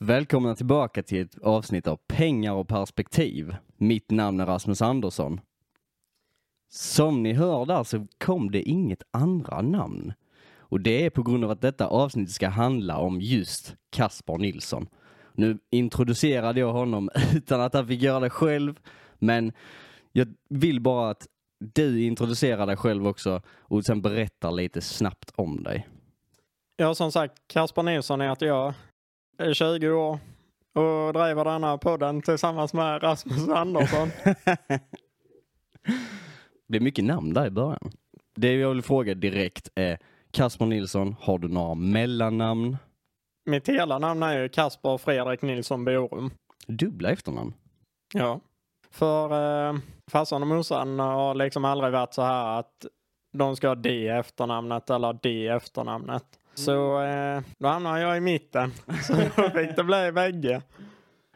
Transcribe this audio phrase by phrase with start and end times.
[0.00, 3.56] Välkomna tillbaka till ett avsnitt av Pengar och perspektiv.
[3.76, 5.40] Mitt namn är Rasmus Andersson.
[6.70, 10.12] Som ni hör där så kom det inget andra namn.
[10.58, 14.88] Och det är på grund av att detta avsnitt ska handla om just Kaspar Nilsson.
[15.32, 18.80] Nu introducerade jag honom utan att han fick göra det själv,
[19.18, 19.52] men
[20.12, 21.26] jag vill bara att
[21.74, 25.88] du introducerar dig själv också och sen berättar lite snabbt om dig.
[26.76, 28.74] Ja, som sagt, Kasper Nilsson heter jag.
[29.40, 30.18] Är 20 år
[30.74, 34.10] och driver denna podden tillsammans med Rasmus Andersson.
[36.66, 37.92] Det blir mycket namn där i början.
[38.36, 39.98] Det jag vill fråga direkt är
[40.30, 42.76] Kasper Nilsson, har du några mellannamn?
[43.44, 46.30] Mitt hela namn är ju Kasper Fredrik Nilsson Borum.
[46.66, 47.54] Dubbla efternamn?
[48.14, 48.40] Ja.
[48.90, 49.32] För
[49.68, 49.78] eh,
[50.10, 52.86] farsan och morsan har liksom aldrig varit så här att
[53.32, 56.37] de ska ha det efternamnet eller det efternamnet.
[56.58, 58.72] Så eh, då hamnar jag i mitten.
[59.02, 59.16] Så
[59.50, 60.62] fick det bli bägge.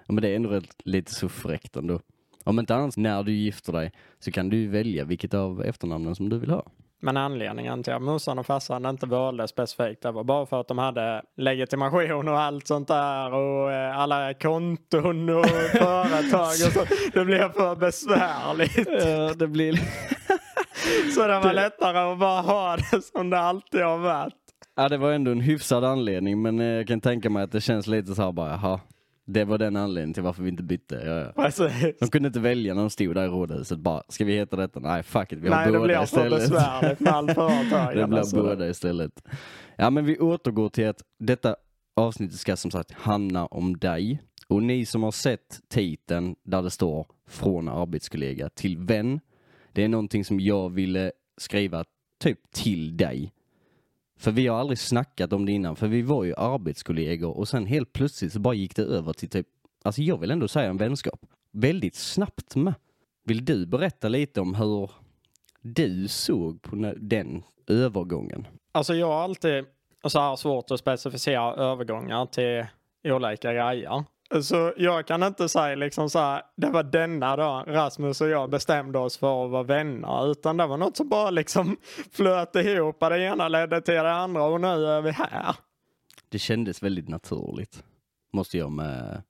[0.06, 2.00] Ja, men det är ändå lite så fräckt ändå.
[2.44, 6.28] Om inte annars, när du gifter dig så kan du välja vilket av efternamnen som
[6.28, 6.64] du vill ha.
[7.00, 10.68] Men anledningen till att morsan och farsan inte valde specifikt det var bara för att
[10.68, 16.84] de hade legitimation och allt sånt där och eh, alla konton och företag och så.
[17.12, 19.38] Det blev för besvärligt.
[19.38, 19.72] det blir...
[21.14, 24.41] Så det var lättare att bara ha det som det alltid har varit.
[24.74, 27.60] Ja, det var ändå en hyfsad anledning, men eh, jag kan tänka mig att det
[27.60, 28.80] känns lite så här bara, jaha,
[29.24, 31.02] det var den anledningen till varför vi inte bytte.
[31.04, 31.32] Ja, ja.
[31.42, 31.98] Precis.
[32.00, 34.80] De kunde inte välja när de stod där i rådhuset bara, ska vi heta detta?
[34.80, 36.38] Nej, fuck it, vi har Nej, det båda för istället.
[36.38, 37.26] besvärligt med allt
[37.94, 38.36] det blir alltså.
[38.36, 39.22] båda istället.
[39.76, 41.56] Ja, men vi återgår till att detta
[41.96, 44.22] avsnittet ska som sagt handla om dig.
[44.48, 49.20] Och ni som har sett titeln där det står från arbetskollega till vän.
[49.72, 51.84] Det är någonting som jag ville skriva
[52.20, 53.32] typ till dig.
[54.22, 57.66] För vi har aldrig snackat om det innan, för vi var ju arbetskollegor och sen
[57.66, 59.46] helt plötsligt så bara gick det över till typ,
[59.82, 61.20] alltså jag vill ändå säga en vänskap.
[61.52, 62.74] Väldigt snabbt med.
[63.24, 64.90] Vill du berätta lite om hur
[65.60, 68.46] du såg på den övergången?
[68.72, 69.64] Alltså jag har alltid
[70.04, 72.66] så här svårt att specificera övergångar till
[73.12, 74.04] olika grejer.
[74.40, 78.50] Så jag kan inte säga liksom så här, det var denna dag Rasmus och jag
[78.50, 80.30] bestämde oss för att vara vänner.
[80.30, 81.76] Utan det var något som bara liksom
[82.12, 83.00] flöt ihop.
[83.00, 85.56] Det ena ledde till det andra och nu är vi här.
[86.28, 87.84] Det kändes väldigt naturligt,
[88.32, 89.22] måste jag med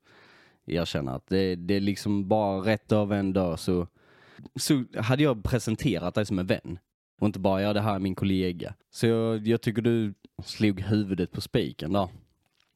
[0.65, 1.15] erkänna.
[1.15, 3.87] Att det, det är liksom bara rätt över en dag så,
[4.55, 6.79] så hade jag presenterat dig som en vän.
[7.21, 8.73] Och inte bara, ja det här är min kollega.
[8.91, 12.09] Så jag, jag tycker du slog huvudet på spiken där.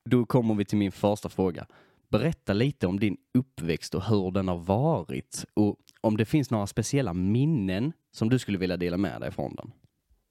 [0.09, 1.65] Då kommer vi till min första fråga.
[2.09, 5.45] Berätta lite om din uppväxt och hur den har varit.
[5.53, 9.55] Och om det finns några speciella minnen som du skulle vilja dela med dig från
[9.55, 9.71] den.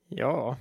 [0.09, 0.57] Ja,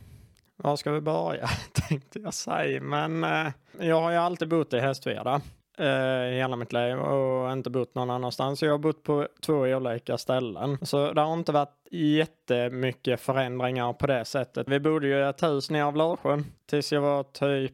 [0.55, 1.47] var ska vi börja
[1.87, 2.81] tänkte jag säga.
[2.81, 5.41] Men eh, jag har ju alltid bott i Hästveda
[5.77, 8.63] eh, hela mitt liv och inte bott någon annanstans.
[8.63, 10.77] Jag har bott på två olika ställen.
[10.81, 14.67] Så det har inte varit jättemycket förändringar på det sättet.
[14.67, 17.73] Vi bodde ju i ett hus nere av Larsjön tills jag var typ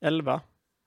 [0.00, 0.40] 11.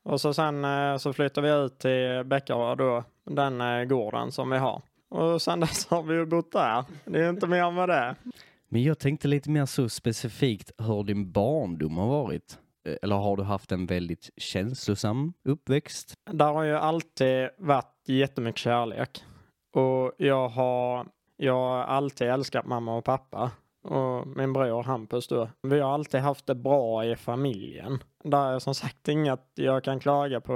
[0.06, 4.50] Och så sen eh, så flyttade vi ut till Bäckarö då, den eh, gården som
[4.50, 4.82] vi har.
[5.10, 6.84] Och sen dess har vi ju bott där.
[7.06, 8.16] Det är inte mer med det.
[8.70, 12.60] Men jag tänkte lite mer så specifikt hur din barndom har varit.
[12.88, 16.14] Eh, Eller har du haft en väldigt känslosam uppväxt?
[16.32, 19.24] Där har ju alltid varit jättemycket kärlek.
[19.74, 21.06] Och jag har,
[21.38, 23.52] jag har alltid älskat mamma och pappa.
[23.86, 25.50] Och min bror Hampus då.
[25.62, 28.00] Vi har alltid haft det bra i familjen.
[28.24, 30.54] Där är som sagt inget jag kan klaga på.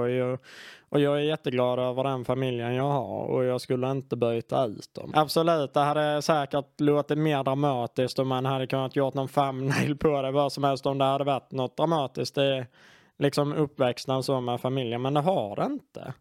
[0.89, 3.25] Och jag är jätteglad över den familjen jag har.
[3.25, 5.11] Och jag skulle inte byta ut dem.
[5.15, 8.19] Absolut, det hade säkert låtit mer dramatiskt.
[8.19, 10.31] Och man hade kunnat gjort någon thumbnail på det.
[10.31, 12.35] Vad som helst om det hade varit något dramatiskt.
[12.35, 12.67] Det är
[13.17, 15.01] liksom uppväxten så med familjen.
[15.01, 16.13] Men det har det inte.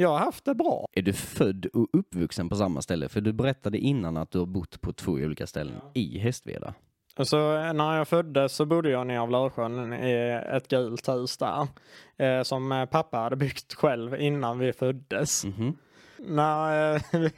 [0.00, 0.88] Jag har haft det bra.
[0.92, 3.08] Är du född och uppvuxen på samma ställe?
[3.08, 6.74] För du berättade innan att du har bott på två olika ställen i Hästveda.
[7.16, 11.08] Och Så eh, när jag föddes så bodde jag nere av Lörsjön i ett gult
[11.08, 11.66] hus där.
[12.16, 15.44] Eh, som eh, pappa hade byggt själv innan vi föddes.
[15.44, 15.76] Mhm.
[16.18, 17.02] När eh,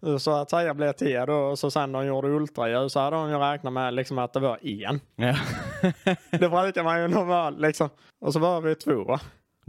[0.00, 3.16] vi så att säga blev till då, och så sen de gjorde ultraljud så hade
[3.16, 5.00] de ju räknat med liksom att det var en.
[5.16, 5.36] Ja.
[6.30, 7.88] Det brukar man ju normalt liksom.
[8.20, 9.18] Och så var vi två.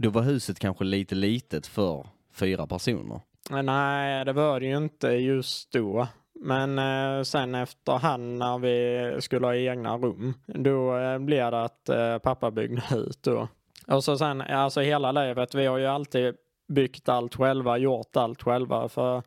[0.02, 3.20] Då var huset kanske lite litet för fyra personer.
[3.50, 6.08] Eh, nej, det var det ju inte just då.
[6.40, 11.88] Men eh, sen efterhand när vi skulle ha egna rum, då eh, blev det att
[11.88, 13.48] eh, pappa byggde ut då.
[13.86, 16.34] Och så sen, alltså hela livet, vi har ju alltid
[16.68, 18.88] byggt allt själva, gjort allt själva.
[18.88, 19.22] För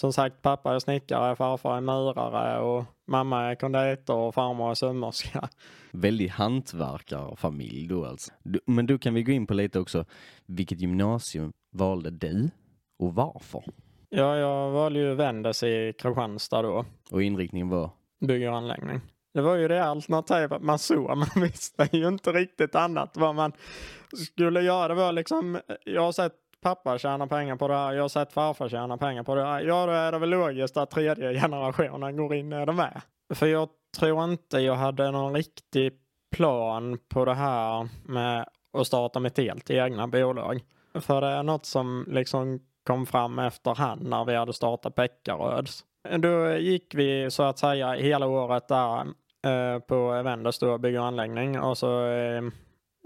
[0.00, 4.74] som sagt, pappa är snickare, farfar är murare och mamma är konditor och farmor är
[4.74, 5.48] sömmerska.
[5.92, 8.32] Väldigt hantverkarfamilj då alltså.
[8.42, 10.04] Du, men då kan vi gå in på lite också.
[10.46, 12.50] Vilket gymnasium valde du
[12.98, 13.64] och varför?
[14.08, 17.90] Ja, jag valde ju Vendes i Kristianstad då, Och inriktningen var?
[18.20, 19.00] bygger och anläggning.
[19.34, 23.52] Det var ju det alternativet man såg, man visste ju inte riktigt annat vad man
[24.26, 24.88] skulle göra.
[24.88, 26.32] Det var liksom, jag har sett
[26.66, 29.60] pappa tjänar pengar på det här, jag har sett farfar tjäna pengar på det här.
[29.60, 33.02] Ja, då är det väl logiskt att tredje generationen går in i det med.
[33.34, 33.68] För jag
[33.98, 35.92] tror inte jag hade någon riktig
[36.36, 38.48] plan på det här med
[38.78, 40.60] att starta mitt helt egna bolag.
[41.00, 45.84] För det är något som liksom kom fram efterhand när vi hade startat Peckaröds.
[46.18, 49.00] Då gick vi så att säga hela året där
[49.46, 52.42] eh, på Vendes då, bygg och anläggning och så eh,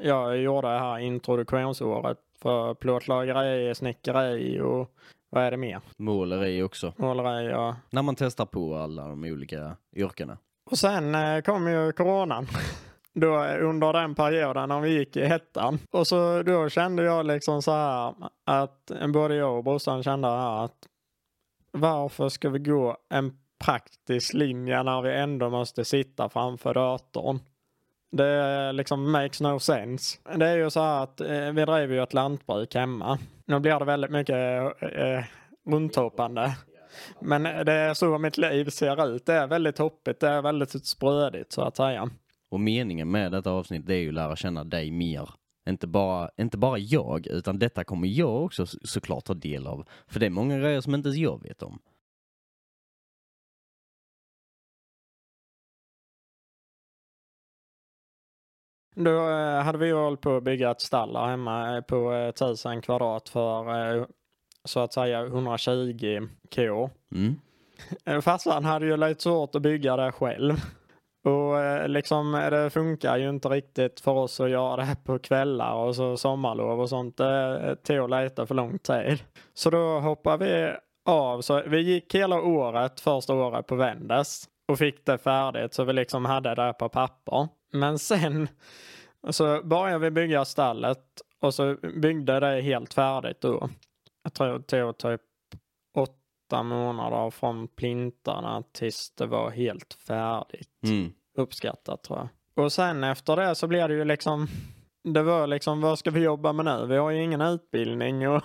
[0.02, 4.94] jag gjorde det här introduktionsåret för plåtlageri, snickeri och
[5.30, 5.80] vad är det mer?
[5.96, 6.92] Måleri också.
[6.96, 7.74] Måleri och...
[7.90, 10.38] När man testar på alla de olika yrkena.
[10.70, 12.46] Och sen eh, kom ju coronan.
[13.14, 15.78] Då eh, under den perioden när vi gick i hettan.
[15.90, 18.14] Och så då kände jag liksom så här
[18.44, 20.86] att både jag och brorsan kände att
[21.72, 23.32] varför ska vi gå en
[23.64, 27.38] praktisk linje när vi ändå måste sitta framför datorn?
[28.12, 30.18] Det liksom makes no sense.
[30.36, 33.18] Det är ju så här att eh, vi driver ju ett lantbruk hemma.
[33.44, 34.36] Nu blir det väldigt mycket
[34.82, 35.24] eh,
[35.66, 36.56] rundhoppande.
[37.20, 39.26] Men det är så mitt liv ser ut.
[39.26, 40.20] Det är väldigt hoppigt.
[40.20, 42.10] Det är väldigt sprödigt så att säga.
[42.50, 45.30] Och meningen med detta avsnitt det är ju att lära känna dig mer.
[45.68, 49.86] Inte bara, inte bara jag, utan detta kommer jag också såklart ta del av.
[50.08, 51.78] För det är många grejer som inte ens jag vet om.
[58.94, 62.28] Då eh, hade vi hållit på att bygga ett stall här hemma eh, på eh,
[62.28, 64.04] 1000 kvadrat för eh,
[64.64, 66.90] så att säga 120 k.
[67.14, 67.34] Mm.
[68.04, 70.54] Eh, Farsan hade ju lite svårt att bygga det själv.
[71.24, 74.94] Och eh, liksom eh, det funkar ju inte riktigt för oss att göra det här
[74.94, 77.16] på kvällar och så sommarlov och sånt.
[77.16, 79.18] Det eh, tog lite för lång tid.
[79.54, 81.40] Så då hoppade vi av.
[81.40, 85.92] Så vi gick hela året, första året på Vendes och fick det färdigt så vi
[85.92, 87.48] liksom hade det på papper.
[87.70, 88.48] Men sen
[89.30, 91.04] så började vi bygga stallet
[91.40, 93.68] och så byggde det helt färdigt då.
[94.22, 95.20] Jag tror det tog typ
[95.94, 100.82] åtta månader från plintarna tills det var helt färdigt.
[100.84, 101.12] Mm.
[101.36, 102.28] Uppskattat tror jag.
[102.64, 104.48] Och sen efter det så blev det ju liksom
[105.02, 106.86] det var liksom, vad ska vi jobba med nu?
[106.86, 108.42] Vi har ju ingen utbildning och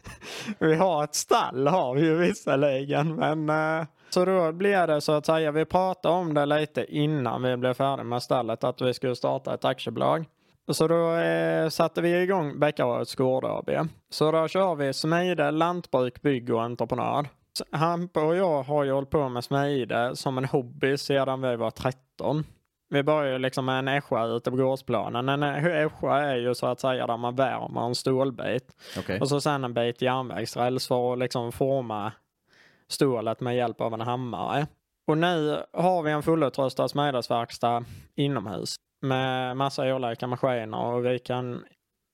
[0.58, 5.12] vi har ett stall har vi ju visserligen, men eh, så då blev det så
[5.12, 8.94] att säga, vi pratade om det lite innan vi blev färdiga med stallet, att vi
[8.94, 10.24] skulle starta ett aktiebolag.
[10.68, 13.70] Så då eh, satte vi igång Bäckaröds Gård AB.
[14.10, 17.28] Så då kör vi smide, lantbruk, bygg och entreprenad.
[17.52, 21.56] Så Hampa och jag har ju hållit på med smide som en hobby sedan vi
[21.56, 22.44] var 13.
[22.88, 25.28] Vi började liksom med en ässja ute på gårdsplanen.
[25.28, 28.64] En ässja är ju så att säga där man värmer en stålbit.
[28.98, 29.20] Okej.
[29.20, 32.12] Och så sen en bit järnvägsräls för att liksom forma
[32.90, 34.66] stålet med hjälp av en hammare.
[35.06, 37.84] Och nu har vi en fullutrustad smidesverkstad
[38.14, 41.64] inomhus med massa olika maskiner och vi kan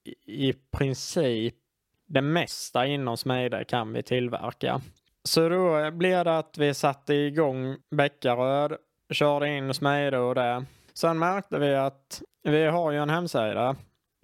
[0.05, 1.55] i- i princip
[2.06, 4.81] det mesta inom smide kan vi tillverka.
[5.25, 8.76] Så då blev det att vi satte igång Bäckaröd,
[9.11, 10.64] körde in smide och det.
[10.94, 13.76] Sen märkte vi att vi har ju en hemsida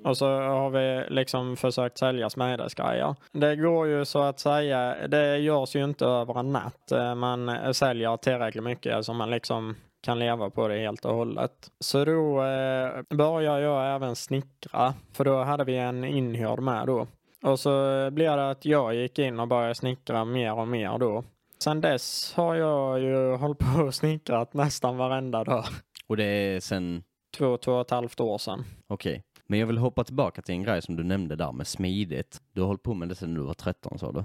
[0.05, 3.15] och så har vi liksom försökt sälja smidesgrejer.
[3.33, 6.93] Det går ju så att säga, det görs ju inte över en natt.
[6.93, 11.53] Eh, Man säljer tillräckligt mycket så man liksom kan leva på det helt och hållet.
[11.81, 17.07] Så då eh, började jag även snickra, för då hade vi en inhyrd med då.
[17.45, 17.71] Och så
[18.11, 21.25] blev det att jag gick in och började snickra mer och mer då.
[21.65, 25.65] Sen dess har jag ju hållit på och snickrat nästan varenda dag.
[26.07, 27.03] Och det är sen,
[27.39, 28.65] Två, två och ett halvt år sedan.
[28.89, 29.23] okej.
[29.49, 32.41] Men jag vill hoppa tillbaka till en grej som du nämnde där med smidigt.
[32.53, 34.25] Du har hållit på med det sedan du var 13 sa du.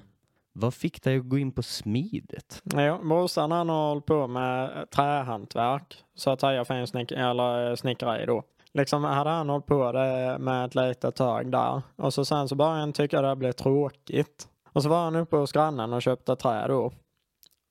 [0.53, 2.62] Vad fick dig att gå in på smidigt?
[2.75, 7.75] Jo, brorsan han har hållit på med eh, trähantverk, så att säga finsnick eller eh,
[7.75, 8.43] snickeri då.
[8.74, 11.81] Liksom hade han hållit på det med ett litet tag där.
[11.95, 14.47] Och så sen så började han tycka det blev tråkigt.
[14.74, 16.91] Och så var han uppe hos grannen och köpte trä då.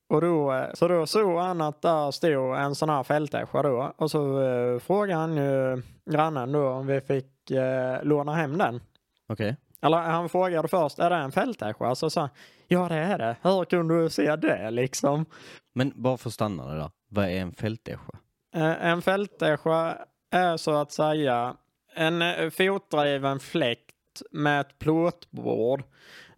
[0.08, 3.92] Och då, eh, så då såg han att där stod en sån här fältässja då.
[3.96, 8.80] Och så eh, frågade han ju grannen då om vi fick eh, låna hem den.
[9.28, 9.56] Okej.
[9.82, 11.94] Eller han frågade först, är det en fältässja?
[11.94, 12.30] Så sa han,
[12.68, 13.36] ja det är det.
[13.42, 15.26] Hur kunde du se det liksom?
[15.74, 16.90] Men bara för att stanna det där.
[17.10, 18.12] Vad är en fältässja?
[18.54, 19.98] Eh, En fältässja
[20.30, 21.56] är så att säga
[21.94, 25.82] en eh, fotdriven fläkt med ett plåtbord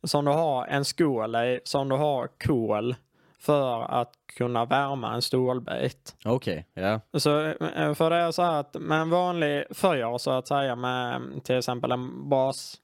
[0.02, 2.94] som du har en skål i, som du har kol
[3.40, 6.16] för att kunna värma en stålbit.
[6.24, 7.00] Okej, ja.
[7.12, 10.76] Så, eh, för det är så här att med en vanlig fyr så att säga
[10.76, 12.76] med till exempel en bas,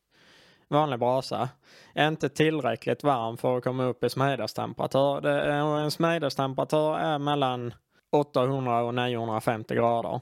[0.68, 1.49] vanlig brasa
[1.94, 7.75] är inte tillräckligt varm för att komma upp i är, en smidestemperatur är mellan
[8.12, 10.20] 800 och 950 grader.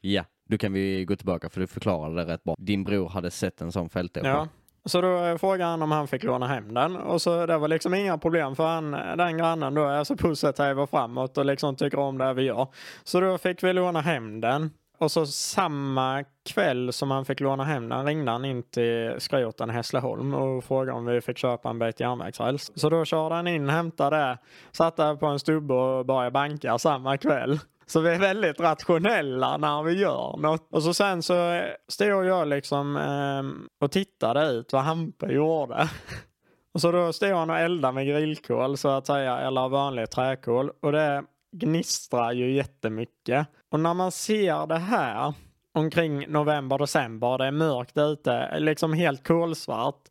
[0.00, 2.54] Ja, då kan vi gå tillbaka för du förklarade det rätt bra.
[2.58, 4.30] Din bror hade sett en sån fältåkare.
[4.32, 4.48] Ja.
[4.84, 7.94] Så då frågade han om han fick låna hem den och så det var liksom
[7.94, 11.98] inga problem för han, den grannen då är så positiv och framåt och liksom tycker
[11.98, 12.66] om det vi gör.
[13.04, 17.64] Så då fick vi låna hem den och så samma kväll som han fick låna
[17.64, 21.70] hem den ringde han in till skroten i Hässleholm och frågade om vi fick köpa
[21.70, 22.72] en bit järnvägsräls.
[22.74, 24.38] Så då körde han in, hämtade det,
[24.72, 27.60] satte på en stubbe och började banka samma kväll.
[27.92, 30.68] Så vi är väldigt rationella när vi gör något.
[30.70, 35.88] Och så sen så stod jag liksom eh, och tittade ut vad Hampe gjorde.
[36.74, 40.70] Och så då stod han och eldade med grillkol så att säga, eller vanlig träkol.
[40.82, 41.24] Och det
[41.56, 43.46] gnistrar ju jättemycket.
[43.70, 45.34] Och när man ser det här
[45.74, 50.02] omkring november, december, det är mörkt ute, liksom helt kolsvart.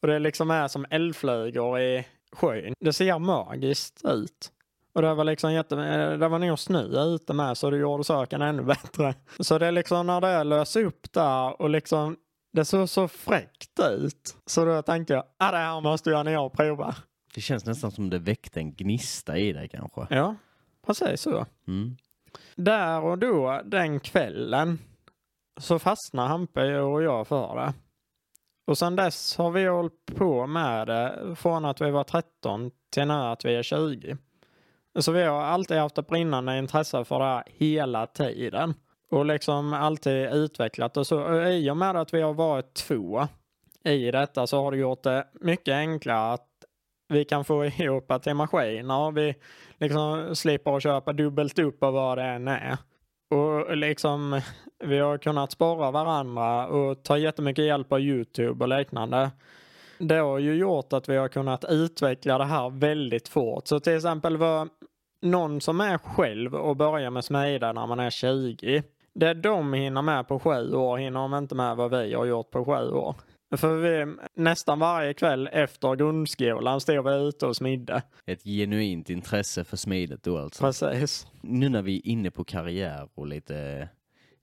[0.00, 2.74] Och det liksom är som eldflugor i sjön.
[2.80, 4.52] Det ser magiskt ut.
[4.98, 5.76] Och det var liksom jätte,
[6.16, 9.14] det var nog snö ute med så det gjorde saken ännu bättre.
[9.40, 12.16] Så det är liksom när det lös upp där och liksom
[12.52, 14.36] det såg så fräckt ut.
[14.46, 16.94] Så då tänkte jag, ah, det här måste jag och prova.
[17.34, 20.06] Det känns nästan som det väckte en gnista i dig kanske.
[20.10, 20.34] Ja,
[20.86, 21.46] precis så.
[21.68, 21.96] Mm.
[22.56, 24.78] Där och då, den kvällen,
[25.60, 27.74] så fastnade Hampe och jag för det.
[28.66, 33.06] Och sedan dess har vi hållit på med det från att vi var 13 till
[33.06, 34.18] nu att vi är 20.
[34.98, 38.74] Så vi har alltid haft ett brinnande intresse för det här hela tiden.
[39.10, 41.22] Och liksom alltid utvecklat och så.
[41.22, 43.28] Och I och med att vi har varit två
[43.84, 46.46] i detta så har det gjort det mycket enklare att
[47.08, 49.10] vi kan få ihop till maskiner.
[49.10, 49.34] Vi
[49.78, 52.76] liksom slipper att köpa dubbelt upp av vad det än är.
[53.30, 54.40] Och liksom
[54.84, 59.30] vi har kunnat spara varandra och ta jättemycket hjälp av Youtube och liknande.
[59.98, 63.66] Det har ju gjort att vi har kunnat utveckla det här väldigt fort.
[63.66, 64.68] Så till exempel vad
[65.22, 68.82] någon som är själv och börjar med smida när man är 20.
[69.14, 72.50] Det de hinner med på sju år hinner de inte med vad vi har gjort
[72.50, 73.16] på sju år.
[73.56, 78.02] För vi, nästan varje kväll efter grundskolan stod vi ute och smidde.
[78.26, 80.64] Ett genuint intresse för smidet då alltså.
[80.64, 81.26] Precis.
[81.40, 83.88] Nu när vi är inne på karriär och lite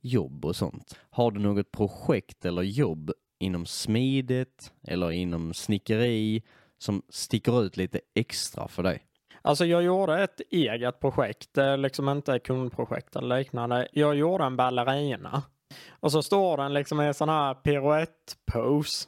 [0.01, 0.99] jobb och sånt.
[1.09, 6.43] Har du något projekt eller jobb inom smidet eller inom snickeri
[6.77, 9.04] som sticker ut lite extra för dig?
[9.45, 13.87] Alltså jag gjorde ett eget projekt, liksom inte kundprojekt eller liknande.
[13.91, 15.43] Jag gjorde en ballerina.
[15.89, 19.07] Och så står den liksom i en sån här piruett-pose.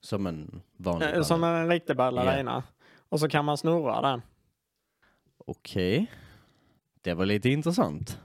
[0.00, 2.62] Som en vanlig Eh, Som en riktig ballerina.
[3.08, 4.22] Och så kan man snurra den.
[5.46, 6.06] Okej.
[7.02, 8.20] Det var lite intressant.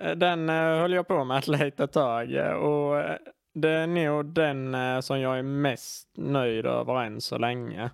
[0.00, 2.28] Eh, Den eh, höll jag på med ett litet tag
[2.62, 3.02] och
[3.54, 7.90] det är nog den som jag är mest nöjd över än så länge.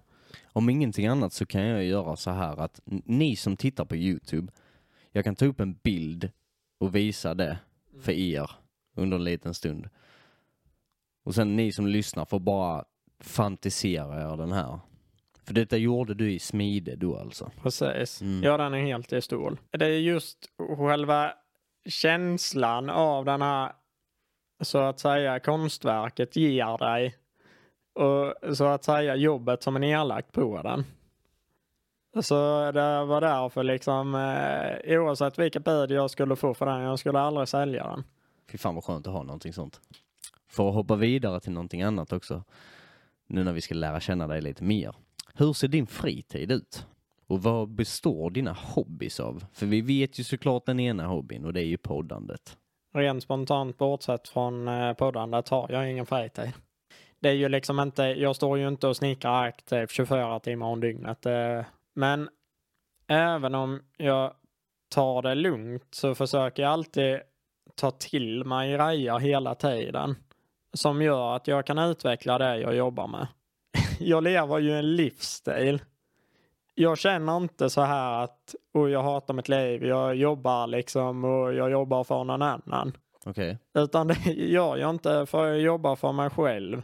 [0.53, 4.53] Om ingenting annat så kan jag göra så här att ni som tittar på Youtube,
[5.13, 6.31] jag kan ta upp en bild
[6.81, 7.59] och visa det
[8.01, 8.51] för er
[8.97, 9.89] under en liten stund.
[11.25, 12.85] Och sen ni som lyssnar får bara
[13.21, 14.81] fantisera er den här.
[15.45, 17.51] För detta gjorde du i smide då alltså?
[17.63, 18.23] Precis.
[18.23, 18.43] Mm.
[18.43, 19.59] Ja, den är helt i stål.
[19.71, 20.39] Det är just
[20.79, 21.33] själva
[21.89, 23.73] känslan av den här,
[24.61, 27.15] så att säga, konstverket ger dig
[27.99, 30.85] och så att säga jobbet som är nedlagt på den.
[32.23, 32.35] Så
[32.73, 37.21] det var därför liksom, eh, oavsett vilket bud jag skulle få för den, jag skulle
[37.21, 38.05] aldrig sälja den.
[38.50, 39.81] Fy fan vad skönt att ha någonting sånt.
[40.49, 42.45] För att hoppa vidare till någonting annat också.
[43.26, 44.95] Nu när vi ska lära känna dig lite mer.
[45.35, 46.87] Hur ser din fritid ut?
[47.26, 49.45] Och vad består dina hobbys av?
[49.52, 52.57] För vi vet ju såklart den ena hobbyn och det är ju poddandet.
[52.95, 56.52] Rent spontant bortsett från eh, poddandet har jag ingen fritid.
[57.21, 60.81] Det är ju liksom inte, jag står ju inte och snickrar aktivt 24 timmar om
[60.81, 61.27] dygnet.
[61.27, 62.29] eh, Men
[63.07, 64.33] även om jag
[64.95, 67.21] tar det lugnt så försöker jag alltid
[67.75, 70.17] ta till mig grejer hela tiden.
[70.73, 73.27] Som gör att jag kan utveckla det jag jobbar med.
[74.01, 75.83] Jag lever ju en livsstil.
[76.75, 81.55] Jag känner inte så här att och jag hatar mitt liv, jag jobbar liksom och
[81.55, 82.97] jag jobbar för någon annan.
[83.27, 83.59] Okej.
[83.75, 86.83] Utan det gör jag inte för jag jobbar för mig själv.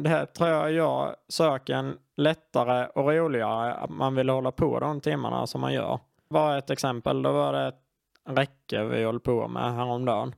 [0.00, 5.00] Det tror jag jag söker en lättare och roligare att man vill hålla på de
[5.00, 6.00] timmarna som man gör.
[6.30, 7.80] Bara ett exempel, då var det ett
[8.28, 10.34] räcke vi höll på med häromdagen.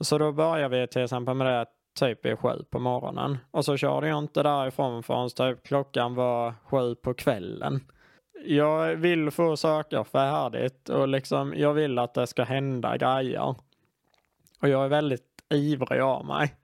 [0.00, 1.66] Så då började vi till exempel med det
[1.98, 3.38] typ i sju på morgonen.
[3.50, 7.80] Och så körde jag inte därifrån förrän typ klockan var sju på kvällen.
[8.44, 13.54] jag vill få saker färdigt och liksom jag vill att det ska hända grejer.
[14.60, 16.54] Och jag är väldigt ivrig av mig.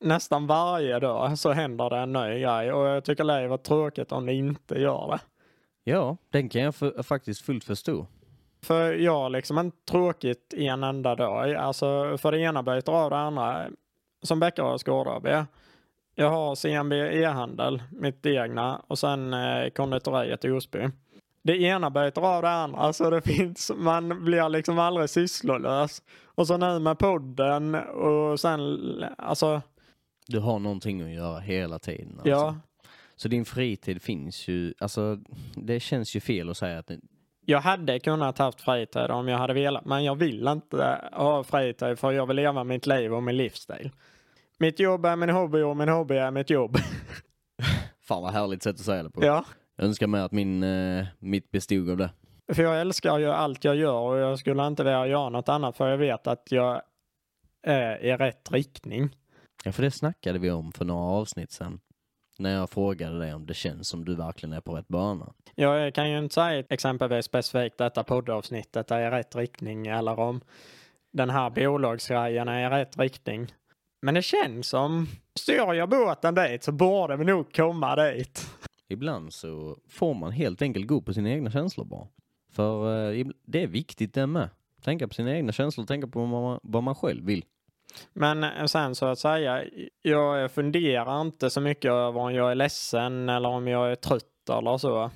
[0.00, 4.12] Nästan varje dag så händer det en ny grej och jag tycker det var tråkigt
[4.12, 5.20] om det inte gör det.
[5.84, 8.06] Ja, den kan jag för, faktiskt fullt förstå.
[8.62, 11.54] För jag har liksom inte tråkigt en enda dag.
[11.54, 13.66] Alltså för det ena byter av det andra.
[14.22, 15.46] Som Bäckares Gård AB.
[16.14, 20.88] Jag har CMB e-handel, mitt egna, och sen eh, konditoriet i Osby.
[21.42, 26.02] Det ena byter av det andra, så det finns, man blir liksom aldrig sysslolös.
[26.24, 28.78] Och så nu med podden och sen,
[29.18, 29.62] alltså,
[30.26, 32.12] Du har någonting att göra hela tiden.
[32.12, 32.28] Alltså.
[32.28, 32.56] ja.
[33.16, 35.18] Så din fritid finns ju, alltså
[35.54, 36.90] det känns ju fel att säga att
[37.46, 41.98] Jag hade kunnat haft fritid om jag hade velat, men jag vill inte ha fritid
[41.98, 43.90] för jag vill leva mitt liv och min livsstil.
[44.58, 46.76] Mitt jobb är min hobby och min hobby är mitt jobb.
[48.00, 49.24] fan vad härligt sätt att säga det på.
[49.24, 49.44] ja.
[49.76, 52.10] Jag önskar med att min, eh, mitt bestod av det.
[52.52, 55.76] För jag älskar ju allt jag gör och jag skulle inte vilja göra något annat
[55.76, 56.82] för jag vet att jag
[57.62, 59.16] är i rätt riktning.
[59.64, 61.80] Ja, för det snackade vi om för några avsnitt sedan.
[62.38, 65.32] När jag frågade dig om det känns som du verkligen är på rätt bana.
[65.54, 70.40] Jag kan ju inte säga exempelvis specifikt detta poddavsnittet är i rätt riktning eller om
[71.12, 73.54] den här bolagsgrejen är i rätt riktning.
[74.02, 75.06] Men det känns som,
[75.38, 78.46] styr jag båten dit så borde vi nog komma dit.
[78.88, 82.06] Ibland så får man helt enkelt gå på sina egna känslor bara.
[82.52, 84.48] För eh, det är viktigt det med.
[84.82, 87.44] Tänka på sina egna känslor, tänka på vad man, vad man själv vill.
[88.12, 89.64] Men eh, sen så att säga,
[90.02, 94.50] jag funderar inte så mycket över om jag är ledsen eller om jag är trött
[94.50, 95.10] eller så.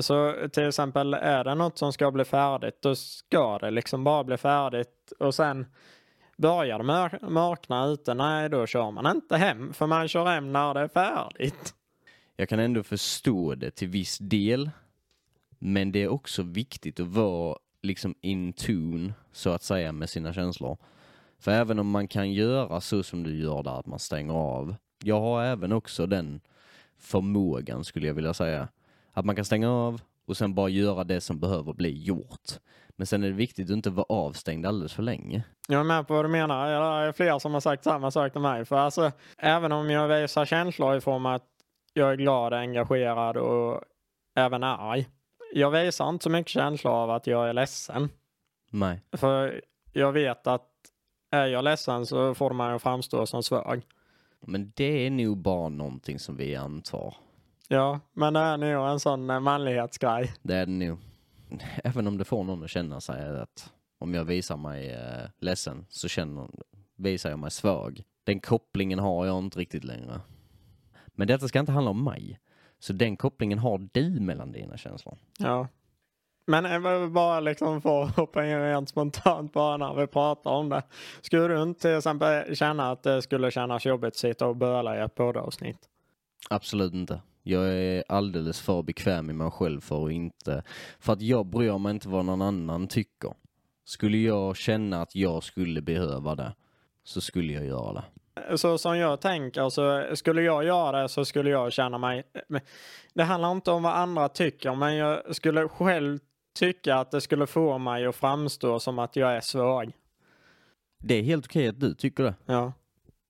[0.00, 4.24] Så till exempel är det något som ska bli färdigt, då ska det liksom bara
[4.24, 5.66] bli färdigt och sen
[6.36, 10.52] börjar det mör- mörkna ute, nej då kör man inte hem för man kör hem
[10.52, 11.74] när det är färdigt.
[12.36, 14.70] Jag kan ändå förstå det till viss del.
[15.58, 20.32] Men det är också viktigt att vara liksom in tune, så att säga, med sina
[20.32, 20.76] känslor.
[21.40, 24.74] För även om man kan göra så som du gör där, att man stänger av.
[25.04, 26.40] Jag har även också den
[26.98, 28.68] förmågan, skulle jag vilja säga.
[29.12, 32.58] Att man kan stänga av och sen bara göra det som behöver bli gjort.
[32.96, 35.44] Men sen är det viktigt att inte vara avstängd alldeles för länge.
[35.68, 36.68] Jag är med på vad du menar.
[36.68, 38.64] Det är fler som har sagt samma sak till mig.
[38.64, 41.46] För alltså, även om jag visar känslor i form av att
[41.92, 43.82] jag är glad, engagerad och
[44.36, 45.06] även arg.
[45.54, 48.08] Jag visar inte så mycket känslor av att jag är ledsen.
[48.70, 49.02] Nej.
[49.12, 49.60] För
[49.92, 50.66] jag vet att
[51.30, 53.82] är jag ledsen så får man ju framstå som svag.
[54.40, 57.14] Men det är nog bara någonting som vi antar.
[57.68, 60.32] Ja, men det är nog en sån eh, manlighetsgrej.
[60.42, 60.98] Det är det nog.
[61.84, 65.86] Även om det får någon att känna sig att om jag visar mig eh, ledsen
[65.88, 66.48] så känner,
[66.96, 68.02] visar jag mig svag.
[68.24, 70.20] Den kopplingen har jag inte riktigt längre.
[71.06, 72.40] Men detta ska inte handla om mig.
[72.78, 75.18] Så den kopplingen har du mellan dina känslor.
[75.38, 75.68] Ja.
[76.48, 80.82] Men eh, bara liksom att hoppa in rent spontant bara när vi pratar om det.
[81.20, 84.98] Skulle du inte till exempel känna att det skulle kännas jobbigt att sitta och böla
[84.98, 85.78] i ett poddavsnitt?
[86.50, 87.20] Absolut inte.
[87.42, 90.62] Jag är alldeles för bekväm i mig själv för att inte...
[90.98, 93.32] För att jag bryr mig inte vad någon annan tycker.
[93.84, 96.54] Skulle jag känna att jag skulle behöva det
[97.04, 98.58] så skulle jag göra det.
[98.58, 102.22] Så som jag tänker så skulle jag göra det så skulle jag känna mig...
[103.14, 106.18] Det handlar inte om vad andra tycker men jag skulle själv
[106.58, 109.92] tycka att det skulle få mig att framstå som att jag är svag.
[110.98, 112.34] Det är helt okej att du tycker det.
[112.46, 112.72] Ja.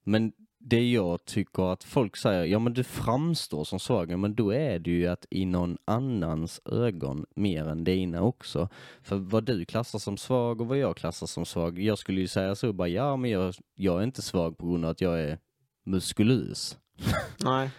[0.05, 4.55] Men det jag tycker att folk säger, ja men du framstår som svag, men då
[4.55, 8.69] är det ju att i någon annans ögon mer än dina också.
[9.03, 12.29] För vad du klassar som svag och vad jag klassar som svag, jag skulle ju
[12.29, 15.21] säga så bara, ja men jag, jag är inte svag på grund av att jag
[15.21, 15.39] är
[15.85, 16.79] muskulös.
[17.45, 17.71] Nej.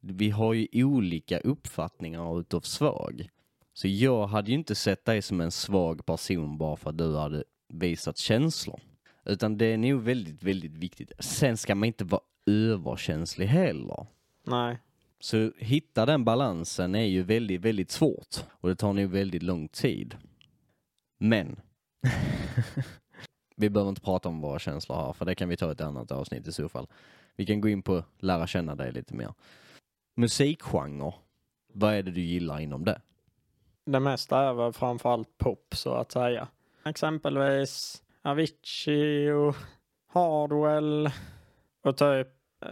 [0.00, 3.28] Vi har ju olika uppfattningar utav svag.
[3.80, 7.16] Så jag hade ju inte sett dig som en svag person bara för att du
[7.16, 8.80] hade visat känslor.
[9.24, 11.12] Utan det är nog väldigt, väldigt viktigt.
[11.18, 14.06] Sen ska man inte vara överkänslig heller.
[14.46, 14.78] Nej.
[15.20, 18.36] Så hitta den balansen är ju väldigt, väldigt svårt.
[18.50, 20.16] Och det tar nog väldigt lång tid.
[21.18, 21.60] Men.
[23.56, 26.12] vi behöver inte prata om våra känslor här, för det kan vi ta ett annat
[26.12, 26.86] avsnitt i så fall.
[27.36, 29.34] Vi kan gå in på lära känna dig lite mer.
[30.16, 31.12] Musikgenre.
[31.72, 33.00] Vad är det du gillar inom det?
[33.90, 36.48] Det mesta är väl framförallt pop så att säga.
[36.84, 39.56] Exempelvis Avicii och
[40.12, 41.10] Hardwell
[41.82, 42.28] och typ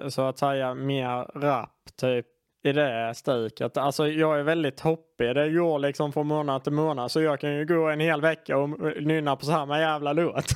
[0.09, 2.27] så att säga mer rap typ
[2.65, 3.77] i det stuket.
[3.77, 5.35] Alltså jag är väldigt hoppig.
[5.35, 8.59] Det går liksom från månad till månad så jag kan ju gå en hel vecka
[8.59, 8.71] och
[9.03, 10.45] nynna på samma jävla låt.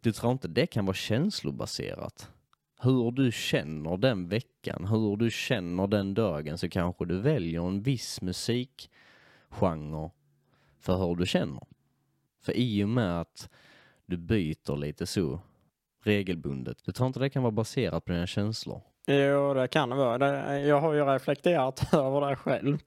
[0.00, 2.28] Du tror inte det kan vara känslobaserat?
[2.84, 7.82] hur du känner den veckan, hur du känner den dagen så kanske du väljer en
[7.82, 8.90] viss musik
[9.60, 10.10] musikgenre
[10.80, 11.62] för hur du känner.
[12.42, 13.48] För i och med att
[14.06, 15.40] du byter lite så
[16.04, 18.80] regelbundet, du tror inte det kan vara baserat på dina känslor?
[19.06, 20.60] Jo, det kan det vara.
[20.60, 22.78] Jag har ju reflekterat över det själv.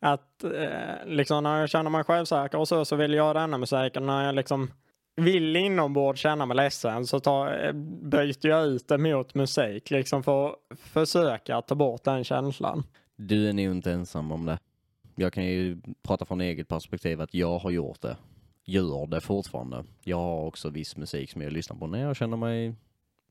[0.00, 4.06] Att eh, liksom när jag känner mig självsäker och så, så vill jag denna musiken.
[4.06, 4.70] När jag liksom
[5.16, 9.90] vill inombords känna mig ledsen så tar, eh, byter jag ut det mot musik.
[9.90, 12.84] Liksom för att försöka ta bort den känslan.
[13.16, 14.58] Du är nog inte ensam om det.
[15.14, 18.16] Jag kan ju prata från eget perspektiv att jag har gjort det.
[18.64, 19.84] Gör det fortfarande.
[20.02, 22.74] Jag har också viss musik som jag lyssnar på när jag känner mig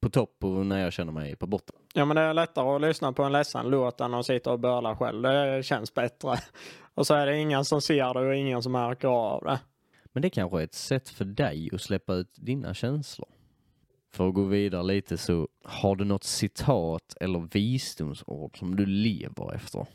[0.02, 1.76] på topp och när jag känner mig på botten.
[1.94, 4.60] Ja, men det är lättare att lyssna på en ledsen låt än att sitta och
[4.60, 5.22] böla själv.
[5.22, 6.38] Det känns bättre.
[6.94, 9.60] Och så är det ingen som ser det och ingen som märker av det.
[10.14, 13.30] Men det kanske är ett sätt för dig att släppa ut dina känslor.
[14.14, 19.56] För att gå vidare lite så, har du något citat eller visdomsord som du lever
[19.56, 19.86] efter?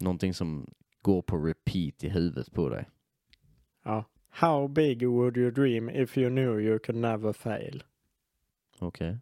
[0.00, 0.66] Någonting som
[1.04, 2.88] går på repeat i huvudet på dig?
[3.82, 4.04] Ja.
[4.30, 7.82] How big would you dream if you knew you could never fail?
[8.78, 9.18] Okej.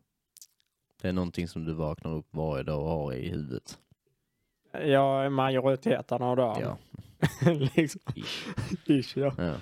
[1.02, 3.78] Det är någonting som du vaknar upp varje dag och har i huvudet.
[4.72, 6.62] Ja, majoriteten av dagen.
[6.62, 6.78] Ja.
[7.76, 8.00] liksom.
[8.14, 8.46] Ish.
[8.86, 9.32] Ish, ja.
[9.38, 9.54] ja.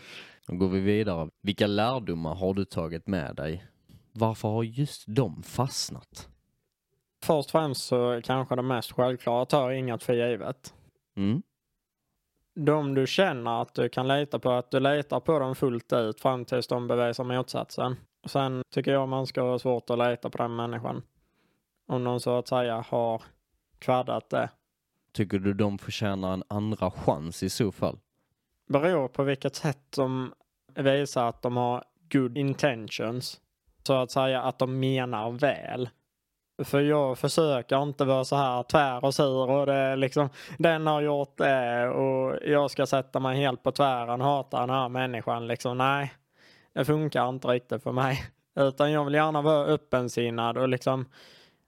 [0.46, 1.30] Då går vi vidare.
[1.40, 3.64] Vilka lärdomar har du tagit med dig?
[4.12, 6.28] Varför har just de fastnat?
[7.22, 10.74] Först och främst så kanske det mest självklara, ta inget för givet.
[11.16, 11.42] Mm.
[12.64, 16.20] De du känner att du kan lita på, att du litar på dem fullt ut
[16.20, 17.96] fram tills de bevisar motsatsen.
[18.26, 21.02] Sen tycker jag man ska ha svårt att lita på den människan.
[21.86, 23.22] Om de så att säga har
[23.78, 24.50] kvaddat det.
[25.12, 27.98] Tycker du de förtjänar en andra chans i så fall?
[28.68, 30.32] Beror på vilket sätt de
[30.74, 33.40] visar att de har good intentions.
[33.86, 35.88] Så att säga att de menar väl.
[36.64, 40.86] För jag försöker inte vara så här tvär och sur och det är liksom den
[40.86, 44.88] har gjort det och jag ska sätta mig helt på tvären och hata den här
[44.88, 45.78] människan liksom.
[45.78, 46.12] Nej,
[46.72, 48.24] det funkar inte riktigt för mig.
[48.58, 51.06] Utan jag vill gärna vara öppensinnad och liksom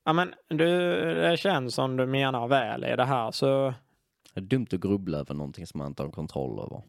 [0.04, 0.66] ja men du,
[1.14, 3.74] det känns som du menar väl i det här så
[4.34, 6.82] Det är dumt att grubbla över någonting som man inte har kontroll över.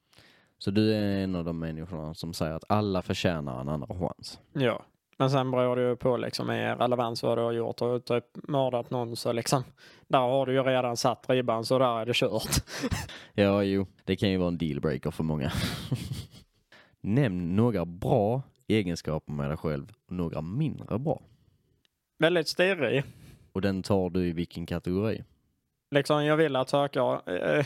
[0.58, 4.40] Så du är en av de människorna som säger att alla förtjänar en andra chans.
[4.54, 4.86] ja.
[5.24, 7.80] Men sen beror det ju på liksom i relevans vad du har gjort.
[7.80, 9.64] Har du typ mördat någon så liksom
[10.08, 12.50] där har du ju redan satt ribban så där är det kört.
[13.34, 15.52] Ja, jo, det kan ju vara en dealbreaker för många.
[17.02, 21.22] Nämn några bra egenskaper med dig själv och några mindre bra.
[22.20, 23.04] Väldigt stirrig.
[23.52, 25.24] Och den tar du i vilken kategori?
[25.94, 27.30] Liksom jag vill att saker
[27.60, 27.66] eh,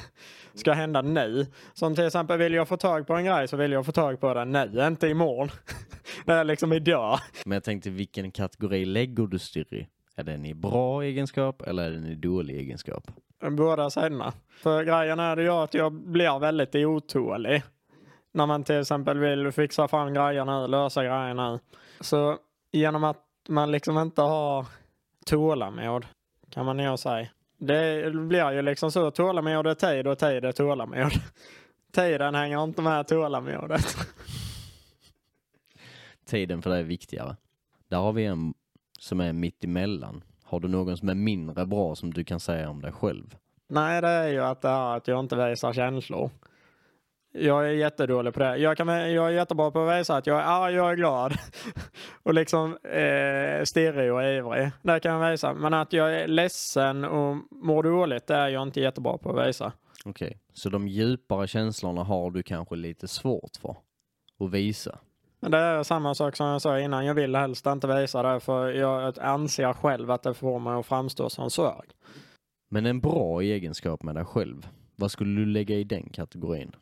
[0.54, 1.46] ska hända nu.
[1.74, 4.20] Som till exempel vill jag få tag på en grej så vill jag få tag
[4.20, 5.50] på den nu, inte imorgon.
[6.26, 7.20] det är liksom idag.
[7.46, 9.88] Men jag tänkte vilken kategori lägger du styr i?
[10.16, 13.12] Är den i bra egenskap eller är den i dålig egenskap?
[13.50, 14.34] Båda sidorna.
[14.50, 17.63] För grejen är det ju att jag blir väldigt otålig.
[18.34, 21.60] När man till exempel vill fixa fram grejer nu, lösa grejer nu.
[22.00, 22.38] Så
[22.72, 24.66] genom att man liksom inte har
[25.26, 26.06] tålamod,
[26.50, 27.28] kan man nog säga.
[27.58, 31.12] Det blir ju liksom så, tålamod är tid och tid är tålamod.
[31.91, 33.98] Tiden hänger inte med tålamodet.
[36.26, 37.36] Tiden för dig är viktigare.
[37.88, 38.54] Där har vi en
[39.00, 40.24] som är mitt emellan.
[40.43, 43.36] Har du någon som är mindre bra som du kan säga om dig själv?
[43.67, 46.30] Nej, det är ju att, det är att jag inte visar känslor.
[47.32, 48.58] Jag är jättedålig på det.
[48.58, 51.34] Jag, kan, jag är jättebra på att visa att jag är arg, jag är glad.
[52.24, 54.72] och liksom eh, stirrig och ivrig.
[54.82, 55.54] Det kan jag visa.
[55.54, 59.48] Men att jag är ledsen och mår dåligt, det är jag inte jättebra på att
[59.48, 59.72] visa.
[60.06, 63.76] Okej, så de djupare känslorna har du kanske lite svårt för
[64.40, 65.00] att visa?
[65.40, 67.06] Det är samma sak som jag sa innan.
[67.06, 70.86] Jag vill helst inte visa det för jag anser själv att det får mig att
[70.86, 71.86] framstå som svag.
[72.70, 76.76] Men en bra egenskap med dig själv, vad skulle du lägga i den kategorin?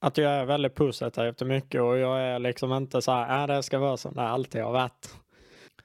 [0.00, 3.56] Att jag är väldigt positiv till mycket och jag är liksom inte så här, äh,
[3.56, 5.16] det ska vara som det alltid har varit.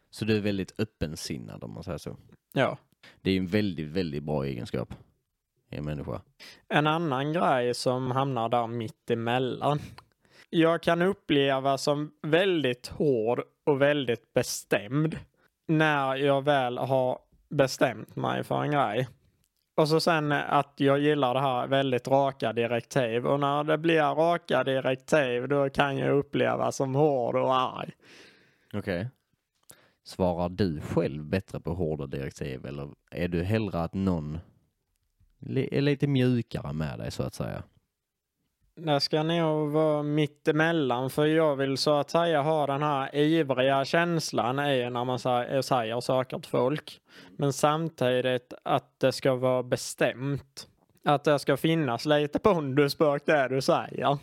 [0.09, 2.17] Så du är väldigt öppensinnad om man säger så.
[2.53, 2.77] Ja.
[3.21, 4.93] Det är ju en väldigt, väldigt bra egenskap
[5.71, 6.21] i en människa.
[6.67, 9.79] En annan grej som hamnar där mitt emellan.
[10.49, 15.17] Jag kan uppleva som väldigt hård och väldigt bestämd
[15.67, 17.19] när jag väl har
[17.49, 19.07] bestämt mig för en grej.
[19.75, 23.25] Och så sen att jag gillar det här väldigt raka direktiv.
[23.25, 27.91] Och när det blir raka direktiv då kan jag uppleva som hård och arg.
[28.73, 29.09] Okej.
[30.03, 34.39] Svarar du själv bättre på hårda direktiv eller är du hellre att någon
[35.47, 37.63] är lite mjukare med dig så att säga?
[38.85, 43.85] Det ska nog vara mittemellan för jag vill så att säga ha den här ivriga
[43.85, 46.99] känslan i när man eh, säger saker till folk.
[47.37, 50.67] Men samtidigt att det ska vara bestämt.
[51.05, 54.17] Att det ska finnas lite pondus bak det du säger.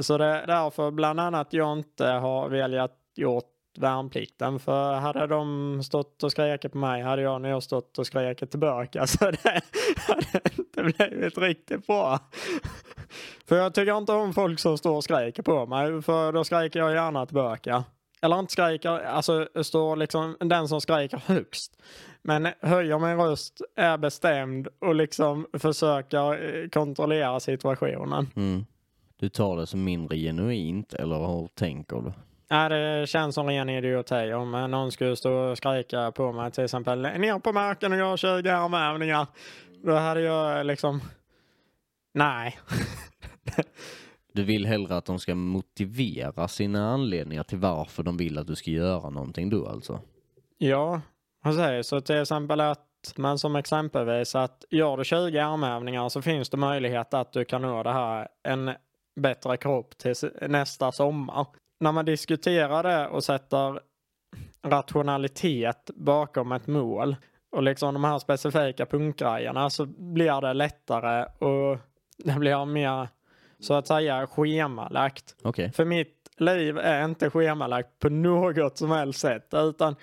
[0.00, 4.58] Så det är därför bland annat jag inte har velat gjort värnplikten.
[4.58, 9.06] För hade de stått och skrikit på mig hade jag nog stått och skrikit tillbaka.
[9.06, 9.62] Så det
[9.96, 12.18] hade inte blivit riktigt bra.
[13.48, 16.02] För jag tycker inte om folk som står och skriker på mig.
[16.02, 17.84] För då skriker jag gärna tillbaka.
[18.22, 21.78] Eller inte skriker, alltså står liksom den som skriker högst.
[22.22, 28.30] Men höjer min röst, är bestämd och liksom försöker eh, kontrollera situationen.
[28.36, 28.64] Mm.
[29.18, 32.12] Du tar det som mindre genuint eller hur tänker du?
[32.48, 36.64] Ja, det känns som ren idioti om någon skulle stå och skrika på mig till
[36.64, 39.26] exempel ner på marken och gör 20 armhävningar.
[39.84, 41.00] Då hade jag liksom,
[42.14, 42.58] nej.
[44.32, 48.56] Du vill hellre att de ska motivera sina anledningar till varför de vill att du
[48.56, 50.00] ska göra någonting då alltså?
[50.58, 51.00] Ja,
[51.42, 51.88] precis.
[51.88, 56.56] Så till exempel att man som exempelvis att gör du 20 armhävningar så finns det
[56.56, 58.70] möjlighet att du kan nå det här en
[59.20, 60.14] bättre kropp till
[60.48, 61.46] nästa sommar.
[61.80, 63.80] När man diskuterar det och sätter
[64.62, 67.16] rationalitet bakom ett mål
[67.52, 71.78] och liksom de här specifika punktgrejerna så blir det lättare och
[72.18, 73.08] det blir mer
[73.60, 75.36] så att säga schemalagt.
[75.42, 75.72] Okej.
[75.72, 79.48] För mitt liv är inte schemalagt på något som helst sätt.
[79.54, 79.96] Utan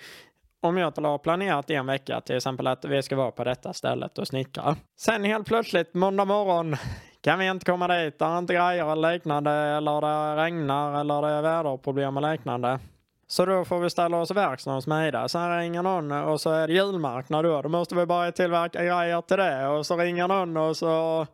[0.60, 4.18] om jag har planerat en vecka till exempel att vi ska vara på detta stället
[4.18, 4.76] och snickra.
[4.96, 6.76] Sen helt plötsligt måndag morgon
[7.24, 8.18] kan vi inte komma dit.
[8.18, 12.78] Det är inte grejer eller liknande eller det regnar eller det är väderproblem och liknande.
[13.26, 15.28] Så då får vi ställa oss i verkstaden hos Mida.
[15.28, 17.62] Sen ringer någon och så är det julmarknad då.
[17.62, 19.66] Då måste vi börja tillverka grejer till det.
[19.66, 21.26] Och så ringer någon och så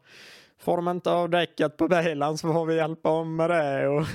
[0.59, 3.89] får de inte av däcket på bilen så får vi hjälpa om med det.
[3.89, 4.07] Och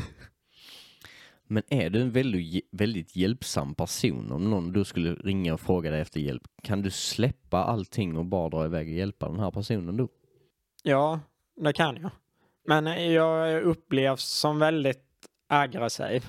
[1.47, 5.91] Men är du en väldigt, väldigt hjälpsam person om någon du skulle ringa och fråga
[5.91, 6.43] dig efter hjälp?
[6.63, 10.07] Kan du släppa allting och bara dra iväg och hjälpa den här personen då?
[10.83, 11.19] Ja,
[11.55, 12.11] det kan jag.
[12.67, 15.03] Men eh, jag upplevs som väldigt
[15.47, 16.25] aggressiv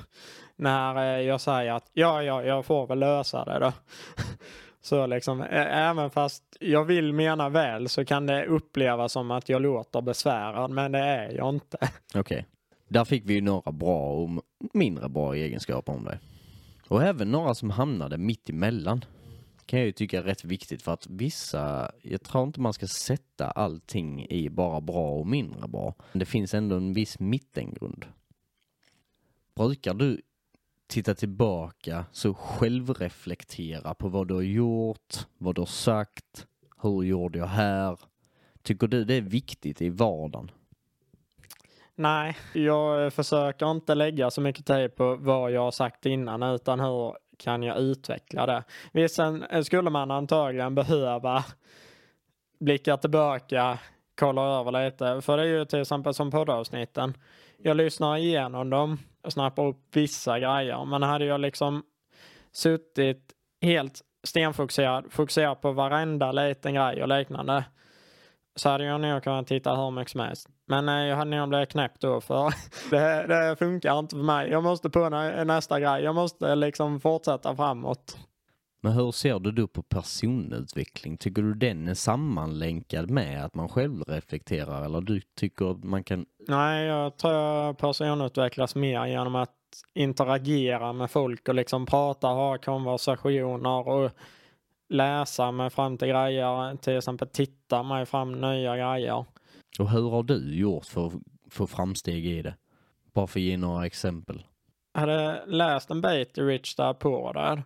[0.56, 3.72] när eh, jag säger att ja, ja, jag får väl lösa det då.
[4.80, 9.62] Så liksom, även fast jag vill mena väl så kan det upplevas som att jag
[9.62, 11.78] låter besvärad, men det är jag inte.
[12.14, 12.46] Okej.
[12.88, 14.30] Där fick vi ju några bra och
[14.72, 16.18] mindre bra egenskaper om dig.
[16.88, 19.04] Och även några som hamnade mitt emellan.
[19.66, 22.86] Kan jag ju tycka är rätt viktigt för att vissa, jag tror inte man ska
[22.86, 25.94] sätta allting i bara bra och mindre bra.
[26.12, 28.06] Men det finns ändå en viss mittengrund.
[29.54, 30.20] Brukar du
[30.86, 36.46] titta tillbaka, så självreflektera på vad du har gjort, vad du har sagt,
[36.82, 37.98] hur gjorde jag här?
[38.62, 40.50] Tycker du det är viktigt i vardagen?
[41.94, 46.80] Nej, jag försöker inte lägga så mycket tid på vad jag har sagt innan utan
[46.80, 48.64] hur kan jag utveckla det.
[48.92, 51.44] Visst, sen eh, skulle man antagligen behöva
[52.60, 53.78] blicka tillbaka,
[54.14, 55.20] kolla över lite.
[55.20, 57.14] För det är ju till exempel som poddavsnitten.
[57.58, 60.84] Jag lyssnar igenom dem och snappar upp vissa grejer.
[60.84, 61.82] Men hade jag liksom
[62.52, 67.64] suttit helt stenfokuserad, fokuserad på varenda liten grej och liknande
[68.56, 70.48] så hade jag nog kunnat titta hur mycket som helst.
[70.66, 72.54] Men eh, jag hade nog blivit knäppt då för
[72.90, 74.50] det, det funkar inte för mig.
[74.50, 76.02] Jag måste på nä, nästa grej.
[76.02, 78.18] Jag måste liksom fortsätta framåt.
[78.82, 81.16] Men hur ser du då på personutveckling?
[81.16, 86.04] Tycker du den är sammanlänkad med att man själv reflekterar eller du tycker att man
[86.04, 86.26] kan...
[86.48, 89.50] Nej, jag tror jag personutvecklas mer genom att
[89.94, 94.10] interagera med folk och liksom prata, ha konversationer och
[94.88, 96.76] läsa mig fram till grejer.
[96.76, 99.24] Till exempel titta mig fram nya grejer.
[99.78, 101.12] Och hur har du gjort för att
[101.50, 102.54] få framsteg i det?
[103.14, 104.42] Bara för att ge några exempel.
[104.92, 107.62] Jag hade läst en bit i Rich Dad Poor där.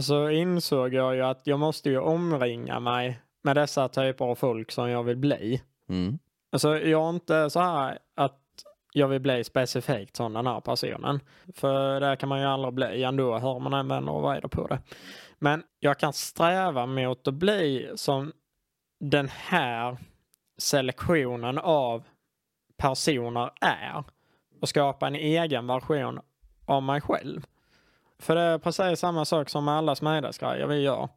[0.00, 4.72] Så insåg jag ju att jag måste ju omringa mig med dessa typer av folk
[4.72, 5.62] som jag vill bli.
[5.88, 6.18] Mm.
[6.52, 8.38] Alltså jag är inte så här att
[8.92, 11.20] jag vill bli specifikt som den här personen.
[11.54, 14.66] För det kan man ju aldrig bli ändå, hör man än vänner och vrider på
[14.66, 14.78] det.
[15.38, 18.32] Men jag kan sträva mot att bli som
[19.00, 19.98] den här
[20.62, 22.02] selektionen av
[22.76, 24.04] personer är.
[24.60, 26.20] Och skapa en egen version
[26.66, 27.46] av mig själv.
[28.18, 31.08] För det är precis samma sak som med alla smidesgrejer vi gör.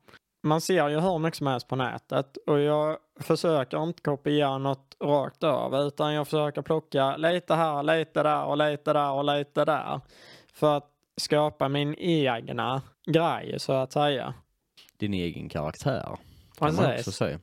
[0.43, 4.95] Man ser ju hur mycket som helst på nätet och jag försöker inte kopiera något
[4.99, 9.65] rakt över utan jag försöker plocka lite här, lite där och lite där och lite
[9.65, 10.01] där.
[10.53, 14.33] För att skapa min egna grej så att säga.
[14.97, 16.17] Din egen karaktär.
[16.57, 17.15] Kan man också Precis.
[17.15, 17.39] säga.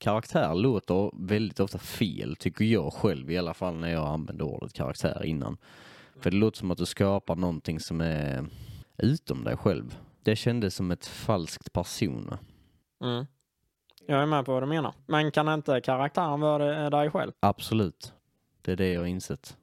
[0.00, 4.72] Karaktär låter väldigt ofta fel, tycker jag själv i alla fall när jag använder ordet
[4.72, 5.56] karaktär innan.
[6.20, 8.46] För det låter som att du skapar någonting som är
[8.98, 9.98] utom dig själv.
[10.22, 12.34] Det kändes som ett falskt person.
[13.04, 13.26] Mm.
[14.06, 14.94] Jag är med på vad du menar.
[15.06, 17.32] Men kan inte karaktären vara dig själv?
[17.40, 18.12] Absolut.
[18.62, 19.56] Det är det jag har insett.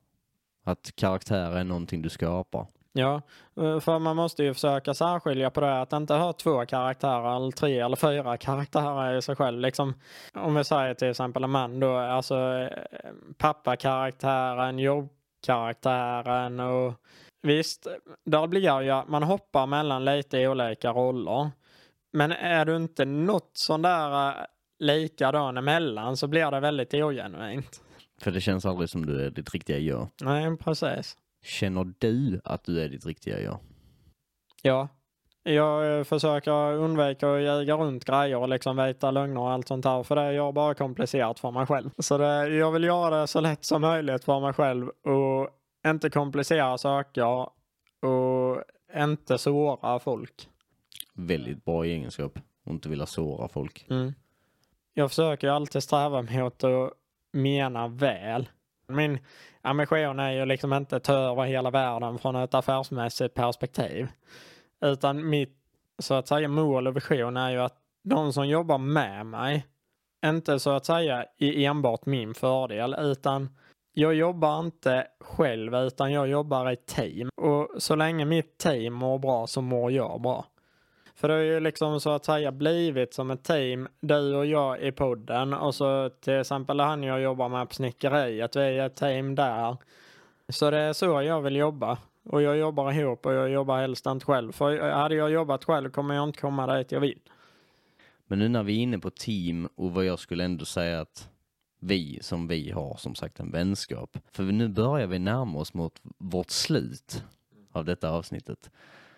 [0.64, 2.68] Att karaktär är någonting du skapar.
[2.98, 3.22] Ja,
[3.58, 7.52] eh, för man måste ju försöka särskilja på det att inte ha två karaktärer eller
[7.52, 9.60] tre eller fyra karaktärer i sig själv.
[9.60, 9.94] Liksom,
[10.34, 12.70] om vi säger till exempel en man då, alltså eh,
[13.38, 16.94] pappakaraktären, jobbkaraktären och
[17.42, 17.88] visst,
[18.26, 21.50] där blir ju att man hoppar mellan lite olika roller.
[22.14, 24.34] Men är du inte något sån där eh,
[24.80, 27.82] likadan emellan så blir det väldigt ogenuint.
[28.22, 30.08] För det känns aldrig som du är ditt riktiga jag.
[30.22, 31.18] Nej, precis.
[31.48, 33.60] Känner du att du är ditt riktiga jag?
[34.62, 34.88] Ja.
[35.44, 39.86] Jag eh, försöker undvika att ljuga runt grejer och liksom veta lögner och allt sånt
[39.86, 40.04] här.
[40.04, 41.90] För det gör bara komplicerat för mig själv.
[41.98, 45.50] Så det, jag vill göra det så lätt som möjligt för mig själv och
[45.88, 47.48] inte komplicera saker
[48.02, 48.64] och
[48.96, 50.50] inte såra folk.
[51.14, 52.40] Väldigt bra egenskap.
[52.66, 53.86] Och inte vilja såra folk.
[53.90, 54.14] Mm.
[54.94, 56.94] Jag försöker ju alltid sträva mot att
[57.34, 58.50] mena väl.
[58.88, 59.20] Min
[59.62, 64.08] ambition är ju liksom inte att ta över hela världen från ett affärsmässigt perspektiv.
[64.82, 65.58] Utan mitt
[66.00, 69.66] så att säga mål och vision är ju att de som jobbar med mig
[70.26, 73.50] inte så att säga i enbart min fördel utan
[73.94, 77.30] jag jobbar inte själv utan jag jobbar i team.
[77.36, 80.46] Och så länge mitt team mår bra så mår jag bra.
[81.18, 84.82] För det har ju liksom så att säga blivit som ett team, du och jag
[84.82, 88.96] i podden och så till exempel han jag jobbar med på snickeriet, vi är ett
[88.96, 89.78] team där.
[90.50, 91.98] Så det är så jag vill jobba.
[92.24, 94.52] Och jag jobbar ihop och jag jobbar helst inte själv.
[94.52, 97.20] För hade jag jobbat själv kommer jag inte komma dit jag vill.
[98.28, 101.30] Men nu när vi är inne på team och vad jag skulle ändå säga att
[101.80, 104.18] vi som vi har som sagt en vänskap.
[104.32, 107.24] För nu börjar vi närma oss mot vårt slut
[107.72, 108.70] av detta avsnittet.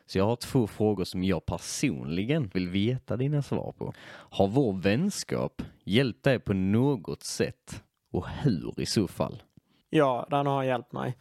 [0.10, 3.94] Så jag har två frågor som jag personligen vill veta dina svar på.
[4.08, 7.84] Har vår vänskap hjälpt dig på något sätt?
[8.12, 9.44] Och hur i så fall?
[9.90, 11.18] Ja, den har hjälpt mig.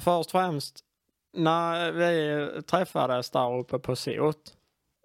[0.00, 0.80] Först och främst,
[1.36, 4.54] när vi träffades där uppe på Sot,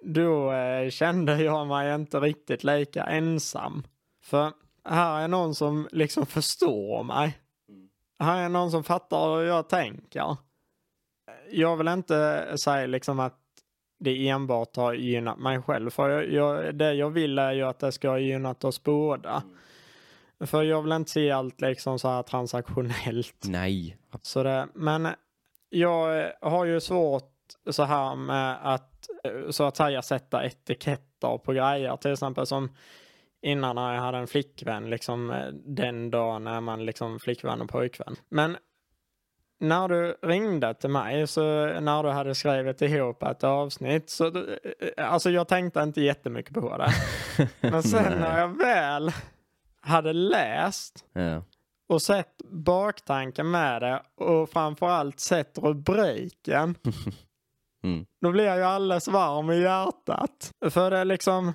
[0.04, 3.84] då eh, kände jag mig inte riktigt lika ensam.
[4.24, 4.54] För
[4.84, 7.38] här är någon som liksom förstår mig.
[8.20, 10.38] Här är någon som fattar hur jag tänker.
[11.52, 13.38] Jag vill inte säga liksom att
[14.00, 15.90] det enbart har gynnat mig själv.
[15.90, 19.44] För jag, jag, det jag vill är ju att det ska ha gynnat oss båda.
[20.46, 23.46] För jag vill inte se allt liksom så här transaktionellt.
[23.48, 23.98] Nej.
[24.22, 25.08] Så det, men
[25.70, 27.34] jag har ju svårt
[27.70, 29.08] så här med att
[29.50, 31.98] så att säga sätta etiketter på grejer.
[31.98, 32.70] Till exempel som
[33.42, 37.70] innan när jag hade en flickvän, liksom eh, den dagen när man liksom flickvän och
[37.70, 38.16] pojkvän.
[38.30, 38.58] Men
[39.60, 41.42] när du ringde till mig, så
[41.80, 46.78] när du hade skrivit ihop ett avsnitt, så eh, alltså jag tänkte inte jättemycket på
[46.78, 46.92] det.
[47.70, 49.12] Men sen när jag väl
[49.82, 51.44] hade läst Ja.
[51.90, 56.76] och sett baktanken med det och framförallt sett rubriken.
[57.84, 58.06] Mm.
[58.22, 60.52] Då blir jag ju alldeles varm i hjärtat.
[60.70, 61.54] För det är liksom,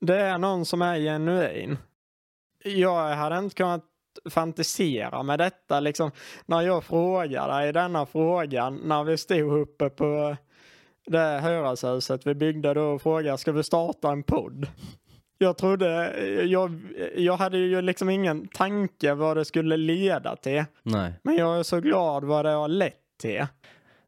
[0.00, 1.78] det är någon som är genuin.
[2.64, 3.84] Jag hade inte kunnat
[4.30, 6.10] fantisera med detta liksom
[6.46, 10.36] när jag frågade dig denna frågan när vi stod uppe på
[11.06, 14.66] det hyreshuset vi byggde då och frågade ska vi starta en podd?
[15.38, 16.80] Jag trodde, jag,
[17.16, 20.64] jag hade ju liksom ingen tanke vad det skulle leda till.
[20.82, 23.46] Nej, Men jag är så glad vad det har lett till.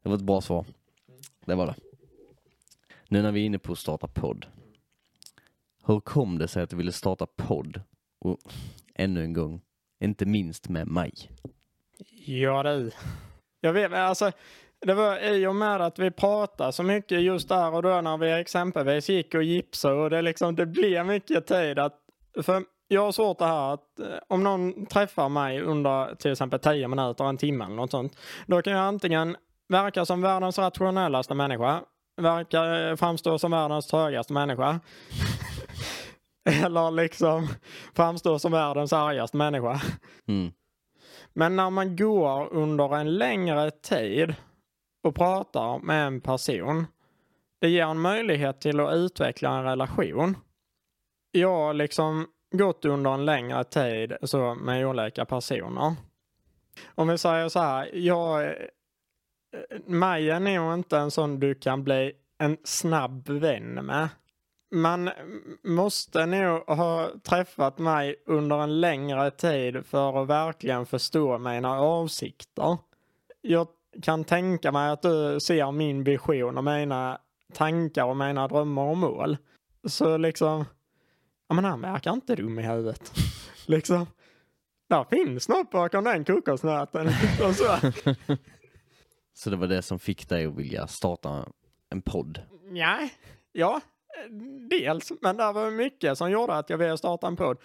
[0.03, 0.65] det var ett bra svar.
[1.45, 1.75] Det var det.
[3.07, 4.45] Nu när vi är inne på att starta podd.
[5.85, 7.81] Hur kom det sig att du ville starta podd?
[8.19, 8.37] Och
[8.95, 9.61] ännu en gång,
[10.01, 11.13] inte minst med mig.
[12.25, 12.91] Ja du.
[13.61, 14.31] Jag vet, alltså
[14.85, 18.17] det var i och med att vi pratade så mycket just där och då när
[18.17, 21.93] vi exempelvis gick och gipsade och det liksom, det blev mycket tid att,
[22.43, 26.59] för jag har svårt det här att eh, om någon träffar mig under till exempel
[26.59, 29.37] 10 minuter, en timme eller något sånt, då kan jag antingen
[29.69, 31.81] verka som världens rationellaste människa,
[32.21, 34.79] verka eh, framstå som världens trögaste människa,
[36.65, 37.47] eller liksom
[37.95, 39.81] framstå som världens argaste människa.
[40.27, 40.51] Mm.
[41.33, 44.35] Men när man går under en längre tid
[45.03, 46.87] och pratar med en person,
[47.61, 50.37] det ger en möjlighet till att utveckla en relation.
[51.31, 55.95] Jag har liksom gått under en längre tid så med olika personer.
[56.95, 58.55] Om vi säger så här, jag,
[59.85, 64.09] mig är nog inte en sån du kan bli en snabb vän med.
[64.71, 65.09] Man
[65.63, 72.77] måste nog ha träffat mig under en längre tid för att verkligen förstå mina avsikter.
[73.41, 73.67] Jag
[74.01, 77.17] kan tänka mig att du ser min vision och mina
[77.53, 79.37] tankar och mina drömmar och mål.
[79.83, 80.65] Så liksom,
[81.49, 83.11] ja men han verkar inte dum i huvudet.
[83.65, 84.05] liksom,
[84.89, 87.09] där finns något bakom den kokosnöten.
[87.53, 87.91] så.
[89.33, 91.45] Så det var det som fick dig att vilja starta
[91.89, 92.41] en podd?
[92.73, 93.09] Ja,
[93.51, 93.81] ja,
[94.69, 95.11] dels.
[95.21, 97.57] Men det var mycket som gjorde att jag ville starta en podd.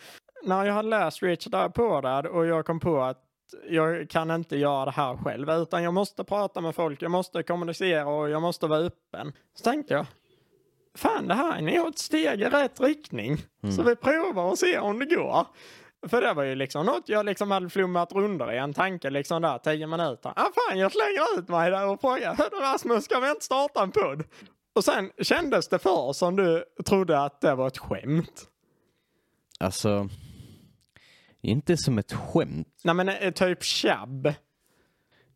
[0.43, 3.23] När jag hade läst Rich Dad Poor Dad och jag kom på att
[3.69, 7.43] jag kan inte göra det här själv utan jag måste prata med folk, jag måste
[7.43, 9.33] kommunicera och jag måste vara öppen.
[9.55, 10.07] Så tänkte jag,
[10.95, 13.39] fan det här är ett steg i rätt riktning.
[13.63, 13.77] Mm.
[13.77, 15.47] Så vi provar och ser om det går.
[16.09, 19.43] För det var ju liksom något jag liksom hade flummat runder i en tanke liksom
[19.43, 20.33] där tio minuter.
[20.37, 23.91] Ah, fan jag slänger ut mig där och frågar, Rasmus ska vi inte starta en
[23.91, 24.25] podd?
[24.77, 28.49] Och sen kändes det för som du trodde att det var ett skämt.
[29.61, 30.09] Alltså,
[31.41, 32.81] inte som ett skämt.
[32.85, 34.35] Nej men eh, typ tjabb.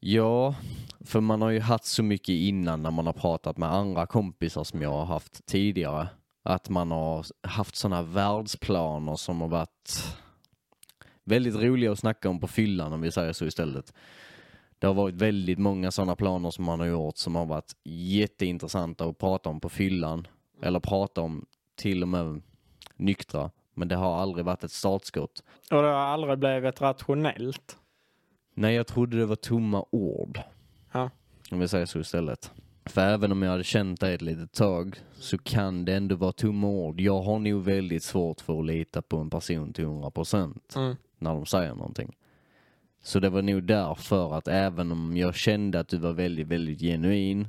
[0.00, 0.54] Ja,
[1.04, 4.64] för man har ju haft så mycket innan när man har pratat med andra kompisar
[4.64, 6.08] som jag har haft tidigare.
[6.42, 10.16] Att man har haft sådana världsplaner som har varit
[11.24, 13.92] väldigt roliga att snacka om på fyllan om vi säger så istället.
[14.80, 19.04] Det har varit väldigt många sådana planer som man har gjort som har varit jätteintressanta
[19.04, 20.26] att prata om på fyllan.
[20.62, 22.42] Eller prata om till och med
[22.96, 23.50] nyktra.
[23.74, 25.42] Men det har aldrig varit ett startskott.
[25.70, 27.76] Och det har aldrig blivit rationellt.
[28.54, 30.40] Nej, jag trodde det var tomma ord.
[30.92, 31.10] Ja.
[31.50, 32.52] Om vi säger så istället.
[32.84, 36.32] För även om jag hade känt dig ett litet tag så kan det ändå vara
[36.32, 37.00] tomma ord.
[37.00, 40.96] Jag har nog väldigt svårt för att lita på en person till 100 procent Mm.
[41.18, 42.16] när de säger någonting.
[43.02, 46.80] Så det var nog därför att även om jag kände att du var väldigt, väldigt
[46.80, 47.48] genuin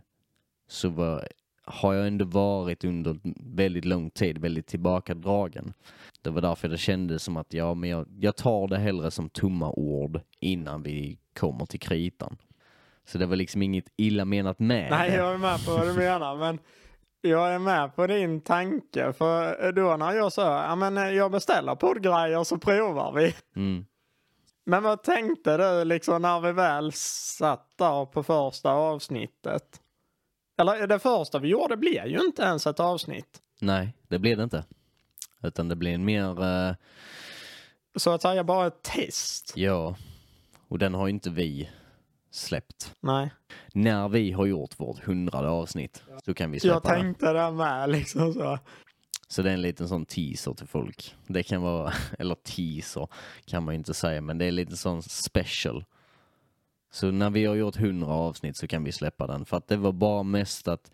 [0.68, 1.28] så var,
[1.66, 3.20] har jag ändå varit under
[3.56, 5.74] väldigt lång tid väldigt tillbakadragen.
[6.22, 9.30] Det var därför det kändes som att ja, men jag, jag tar det hellre som
[9.30, 12.38] tomma ord innan vi kommer till kritan.
[13.06, 15.18] Så det var liksom inget illa menat med Nej, det.
[15.18, 16.60] jag är med på vad du menar, men
[17.22, 19.14] jag är med på din tanke.
[19.14, 23.36] För då när jag sa, ja men jag beställer poddgrejer så provar vi.
[23.56, 23.86] Mm.
[24.66, 29.82] Men vad tänkte du liksom när vi väl satt där på första avsnittet?
[30.62, 33.42] Eller det första vi gjorde blev ju inte ens ett avsnitt.
[33.62, 34.64] Nej, det blev det inte.
[35.44, 36.76] Utan det blev en mer, eh,
[37.96, 39.54] Så att säga bara ett test.
[39.56, 39.96] ja,
[40.68, 41.70] och den har ju inte vi
[42.32, 42.96] släppt.
[43.00, 43.32] Nej,
[43.74, 47.90] När vi har gjort vårt hundrade avsnitt så kan vi släppa jag tänkte det med
[47.90, 48.60] liksom så.
[49.32, 51.16] Så det är en liten sån teaser till folk.
[51.28, 53.08] Det kan vara, eller teaser
[53.46, 55.86] kan man ju inte säga, men det är lite sån special.
[56.92, 59.46] Så när vi har gjort hundra avsnitt så kan vi släppa den.
[59.46, 60.92] För att det var bara mest att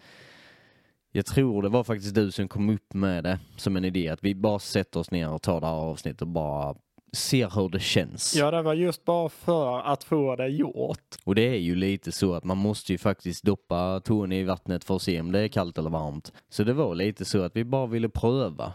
[1.12, 4.10] jag tror det var faktiskt du som kom upp med det som en idé.
[4.10, 6.76] Att vi bara sätter oss ner och tar det här avsnittet och bara
[7.18, 8.36] ser hur det känns.
[8.36, 11.16] Ja, det var just bara för att få det gjort.
[11.24, 14.84] Och det är ju lite så att man måste ju faktiskt doppa tån i vattnet
[14.84, 16.34] för att se om det är kallt eller varmt.
[16.50, 18.74] Så det var lite så att vi bara ville pröva.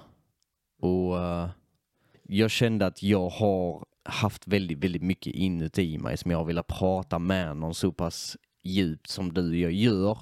[0.81, 1.49] Och eh,
[2.23, 7.19] jag kände att jag har haft väldigt, väldigt mycket inuti mig som jag velat prata
[7.19, 10.19] med någon så pass djupt som du jag gör.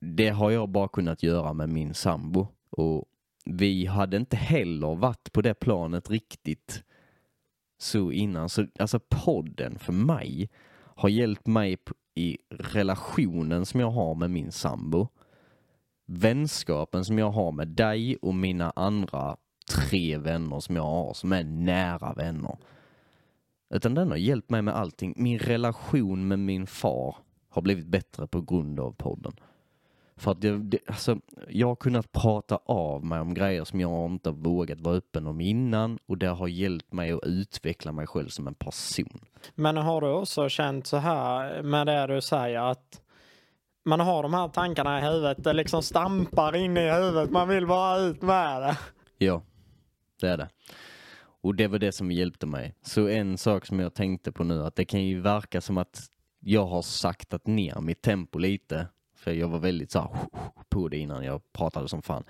[0.00, 2.46] Det har jag bara kunnat göra med min sambo.
[2.70, 3.04] Och
[3.44, 6.82] vi hade inte heller varit på det planet riktigt
[7.78, 8.48] så innan.
[8.48, 10.50] Så alltså podden för mig
[10.96, 11.78] har hjälpt mig
[12.14, 15.08] i relationen som jag har med min sambo.
[16.06, 19.36] Vänskapen som jag har med dig och mina andra
[19.70, 22.56] tre vänner som jag har som är nära vänner.
[23.70, 25.14] Utan den har hjälpt mig med allting.
[25.16, 27.16] Min relation med min far
[27.48, 29.32] har blivit bättre på grund av podden.
[30.18, 34.10] För att det, det, alltså, jag har kunnat prata av mig om grejer som jag
[34.10, 38.28] inte vågat vara öppen om innan och det har hjälpt mig att utveckla mig själv
[38.28, 39.20] som en person.
[39.54, 43.00] Men har du också känt så här med det du säger att
[43.84, 47.66] man har de här tankarna i huvudet, det liksom stampar in i huvudet, man vill
[47.66, 48.78] bara ut med det.
[49.18, 49.42] Ja,
[50.20, 50.48] det är det.
[51.40, 52.74] Och det var det som hjälpte mig.
[52.82, 56.00] Så en sak som jag tänkte på nu, att det kan ju verka som att
[56.40, 58.86] jag har saktat ner mitt tempo lite.
[59.28, 60.10] För jag var väldigt så här
[60.68, 62.24] på det innan jag pratade som fan.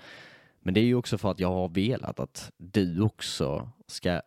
[0.59, 4.21] Men det är ju också för att jag har velat att du också ska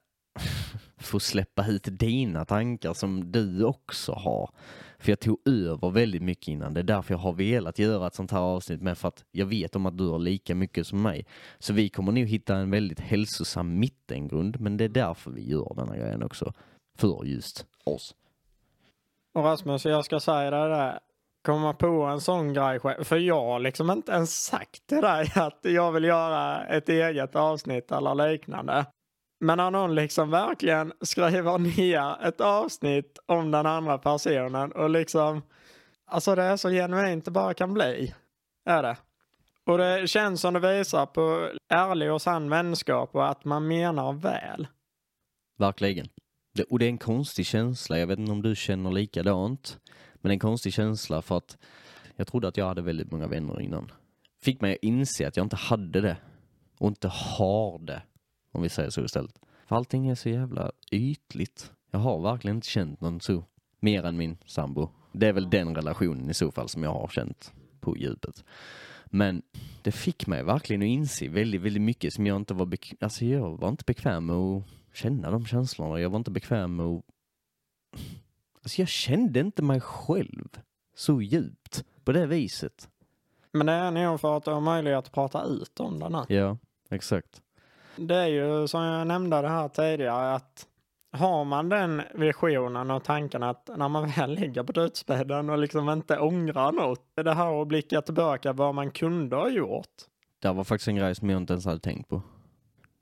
[0.97, 4.51] få släppa ut dina tankar som du också har.
[4.99, 6.75] För jag tog över väldigt mycket innan.
[6.75, 9.47] Det är därför jag har velat göra ett sånt här avsnitt med för att jag
[9.47, 11.27] vet om att du har lika mycket som mig.
[11.59, 15.75] Så vi kommer nog hitta en väldigt hälsosam mittengrund, men det är därför vi gör
[15.77, 16.53] denna grejen också.
[16.99, 18.15] För just oss.
[19.35, 21.01] Och Rasmus, jag ska säga det där
[21.43, 23.05] komma på en sån grej själv.
[23.05, 27.37] För jag har liksom inte ens sagt till dig att jag vill göra ett eget
[27.37, 28.87] avsnitt eller liknande.
[29.41, 35.43] Men när någon liksom verkligen skriver ner ett avsnitt om den andra personen och liksom,
[36.07, 38.15] alltså det är så genuint det bara kan bli.
[38.65, 38.97] Är det.
[39.67, 44.13] Och det känns som det visar på ärlig och sann vänskap och att man menar
[44.13, 44.67] väl.
[45.59, 46.09] Verkligen.
[46.55, 47.99] Det, och det är en konstig känsla.
[47.99, 49.79] Jag vet inte om du känner likadant.
[50.23, 51.59] Men det är en konstig känsla för att
[52.17, 53.93] jag trodde att jag hade väldigt många vänner innan.
[54.43, 56.17] Fick mig att inse att jag inte hade det.
[56.79, 58.03] Och inte har det.
[58.53, 59.39] Om vi säger så istället.
[59.67, 61.73] För allting är så jävla ytligt.
[61.91, 63.45] Jag har verkligen inte känt någon så.
[63.81, 64.89] Mer än min sambo.
[65.13, 68.45] Det är väl den relationen i så fall som jag har känt på djupet.
[69.07, 69.43] Men
[69.83, 73.25] det fick mig verkligen att inse väldigt, väldigt mycket som jag inte var bekväm Alltså
[73.25, 76.01] jag var inte bekväm med att känna de känslorna.
[76.01, 77.05] Jag var inte bekväm med att...
[78.63, 80.49] Alltså jag kände inte mig själv
[80.97, 82.89] så djupt på det viset.
[83.53, 86.27] Men det är nog för att du har möjlighet att prata ut om den här.
[86.29, 86.59] Ja,
[86.91, 87.43] exakt.
[87.97, 90.67] Det är ju som jag nämnde det här tidigare att
[91.13, 95.89] har man den visionen och tanken att när man väl ligger på dödsbädden och liksom
[95.91, 99.87] inte ångrar något, det här att blicka tillbaka vad man kunde ha gjort.
[100.39, 102.23] Det var faktiskt en grej som jag inte ens hade tänkt på.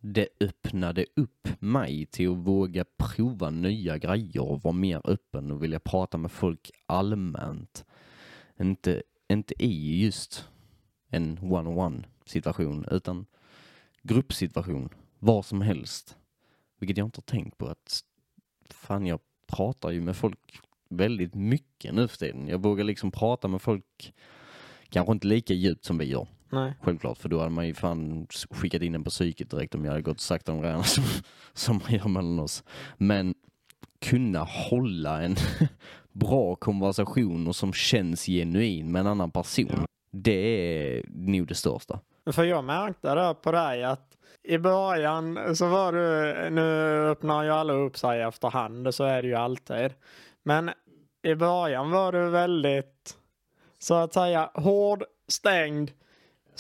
[0.01, 5.62] Det öppnade upp mig till att våga prova nya grejer och vara mer öppen och
[5.62, 7.84] vilja prata med folk allmänt.
[8.61, 10.48] Inte, inte i just
[11.09, 13.26] en one-on-one situation utan
[14.03, 14.88] gruppsituation,
[15.18, 16.16] var som helst.
[16.78, 18.05] Vilket jag inte har tänkt på att
[18.70, 22.48] fan jag pratar ju med folk väldigt mycket nu för tiden.
[22.48, 24.14] Jag vågar liksom prata med folk
[24.88, 26.26] kanske inte lika djupt som vi gör.
[26.51, 26.72] Nej.
[26.82, 29.92] Självklart, för då hade man ju fan skickat in den på psyket direkt om jag
[29.92, 31.05] hade gått och sagt de grejerna som,
[31.53, 32.64] som man gör mellan oss.
[32.96, 33.34] Men
[34.01, 35.36] kunna hålla en
[36.12, 39.86] bra konversation och som känns genuin med en annan person.
[40.12, 42.01] Det är nog det största.
[42.32, 46.61] För jag märkte det på dig att i början så var du, nu
[47.11, 49.92] öppnar ju alla upp sig efterhand, så är det ju alltid.
[50.42, 50.70] Men
[51.22, 53.16] i början var du väldigt,
[53.78, 55.90] så att säga, hård, stängd,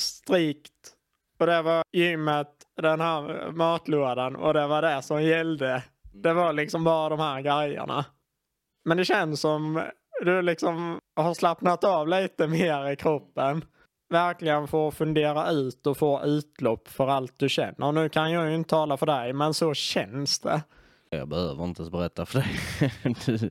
[0.00, 0.72] strikt.
[1.38, 5.82] Och det var gymmet, den här matlådan och det var det som gällde.
[6.12, 8.04] Det var liksom bara de här grejerna.
[8.84, 9.82] Men det känns som
[10.24, 13.64] du liksom har slappnat av lite mer i kroppen
[14.10, 17.86] verkligen få fundera ut och få utlopp för allt du känner.
[17.86, 20.62] Och nu kan jag ju inte tala för dig, men så känns det.
[21.10, 23.50] Jag behöver inte ens berätta för dig.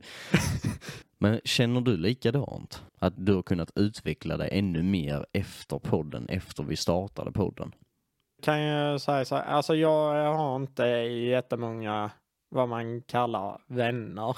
[1.20, 2.84] men känner du likadant?
[2.98, 7.74] Att du har kunnat utveckla dig ännu mer efter podden, efter vi startade podden?
[8.42, 12.10] Kan jag säga så här, alltså jag har inte jättemånga
[12.48, 14.36] vad man kallar vänner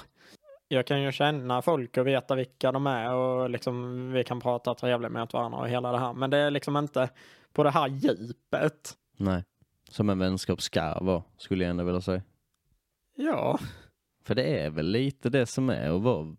[0.73, 4.75] jag kan ju känna folk och veta vilka de är och liksom vi kan prata
[4.75, 6.13] trevligt med varandra och hela det här.
[6.13, 7.09] Men det är liksom inte
[7.53, 8.97] på det här djupet.
[9.17, 9.43] Nej,
[9.89, 12.21] som en vänskap ska vara, skulle jag ändå vilja säga.
[13.15, 13.59] Ja.
[14.23, 16.35] För det är väl lite det som är att vara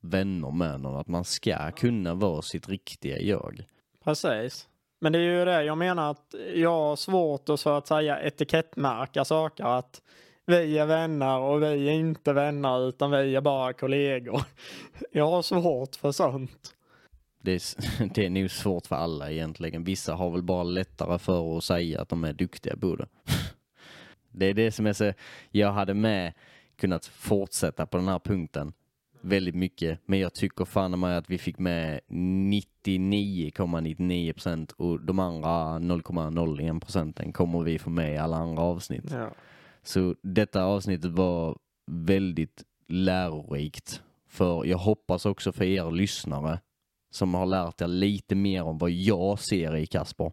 [0.00, 3.66] vänner med någon, att man ska kunna vara sitt riktiga jag.
[4.04, 4.68] Precis.
[5.00, 8.22] Men det är ju det jag menar att jag har svårt att så att säga
[8.22, 9.64] etikettmärka saker.
[9.64, 10.02] Att
[10.46, 14.42] vi är vänner och vi är inte vänner utan vi är bara kollegor.
[15.12, 16.74] Jag har svårt för sånt.
[17.42, 19.84] Det är, det är nog svårt för alla egentligen.
[19.84, 23.08] Vissa har väl bara lättare för att säga att de är duktiga på det.
[24.30, 25.12] Det är det som är så,
[25.50, 26.32] jag hade med
[26.76, 28.72] kunnat fortsätta på den här punkten
[29.20, 35.00] väldigt mycket, men jag tycker fan med att vi fick med 99,99 procent ,99 och
[35.00, 39.10] de andra 0,01 procenten kommer vi få med i alla andra avsnitt.
[39.10, 39.30] Ja.
[39.82, 44.02] Så detta avsnittet var väldigt lärorikt.
[44.28, 46.60] För jag hoppas också för er lyssnare
[47.10, 50.32] som har lärt er lite mer om vad jag ser i Kasper.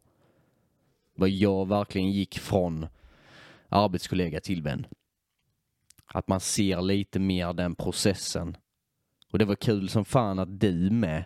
[1.15, 2.87] Vad jag verkligen gick från
[3.69, 4.87] arbetskollega till vän.
[6.05, 8.57] Att man ser lite mer den processen.
[9.35, 11.23] Och det var kul som fan att du med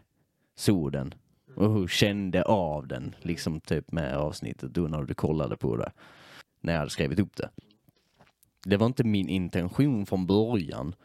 [0.56, 1.14] såg den
[1.56, 5.92] och kände av den, liksom typ med avsnittet då när du kollade på det.
[6.62, 7.50] När jag hade skrivit upp det.
[8.66, 10.96] Det var inte min intention från början.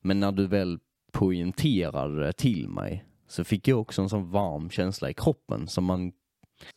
[0.00, 0.78] Men när du väl
[1.12, 5.84] poängterade det till mig så fick jag också en sån varm känsla i kroppen som
[5.84, 6.12] man...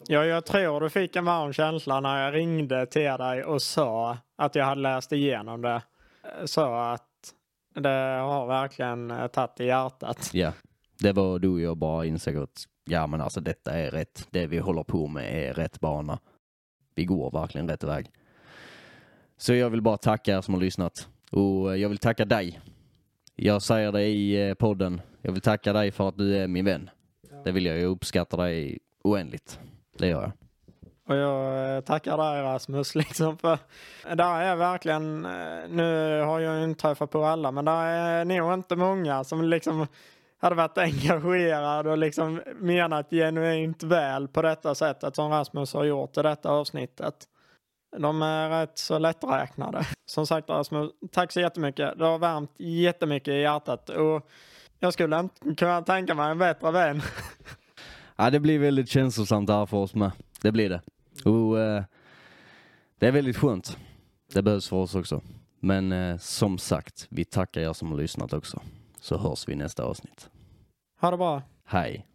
[0.07, 4.17] Ja, jag tror du fick en varm känsla när jag ringde till dig och sa
[4.35, 5.81] att jag hade läst igenom det.
[6.45, 7.04] Så att
[7.75, 10.29] det har verkligen tagit i hjärtat.
[10.33, 10.53] Ja,
[10.99, 14.27] det var då jag bara insåg att ja, men alltså detta är rätt.
[14.29, 16.19] Det vi håller på med är rätt bana.
[16.95, 18.11] Vi går verkligen rätt väg.
[19.37, 21.07] Så jag vill bara tacka er som har lyssnat.
[21.31, 22.59] Och jag vill tacka dig,
[23.35, 25.01] Jag säger det i eh, podden.
[25.21, 26.89] Jag vill tacka dig för att du är min vän.
[27.43, 27.77] Det vill jag.
[27.77, 29.59] Jag uppskattar dig oändligt.
[29.97, 30.31] Det gör jag.
[31.07, 33.57] Och jag eh, tackar dig Rasmus liksom för
[34.15, 38.25] där är verkligen, eh, nu har jag ju inte träffat på alla, men där är
[38.25, 39.87] nog inte många som liksom
[40.37, 46.17] hade varit engagerad och liksom menat genuint väl på detta sättet som Rasmus har gjort
[46.17, 47.15] i detta avsnittet.
[47.97, 49.87] De är rätt så lätträknade.
[50.05, 51.99] Som sagt Rasmus, tack så jättemycket.
[51.99, 54.29] Det har värmt jättemycket i hjärtat och
[54.79, 57.01] jag skulle inte kunna tänka mig en bättre vän.
[58.17, 60.11] Ja, det blir väldigt känslosamt här för oss med.
[60.41, 60.81] Det blir det.
[61.23, 61.83] Och eh,
[62.99, 63.77] det är väldigt skönt.
[64.33, 65.21] Det behövs för oss också.
[65.59, 68.61] Men eh, som sagt, vi tackar er som har lyssnat också.
[68.99, 70.29] Så hörs vi i nästa avsnitt.
[71.01, 71.41] Ha det bra.
[71.65, 72.05] Hej!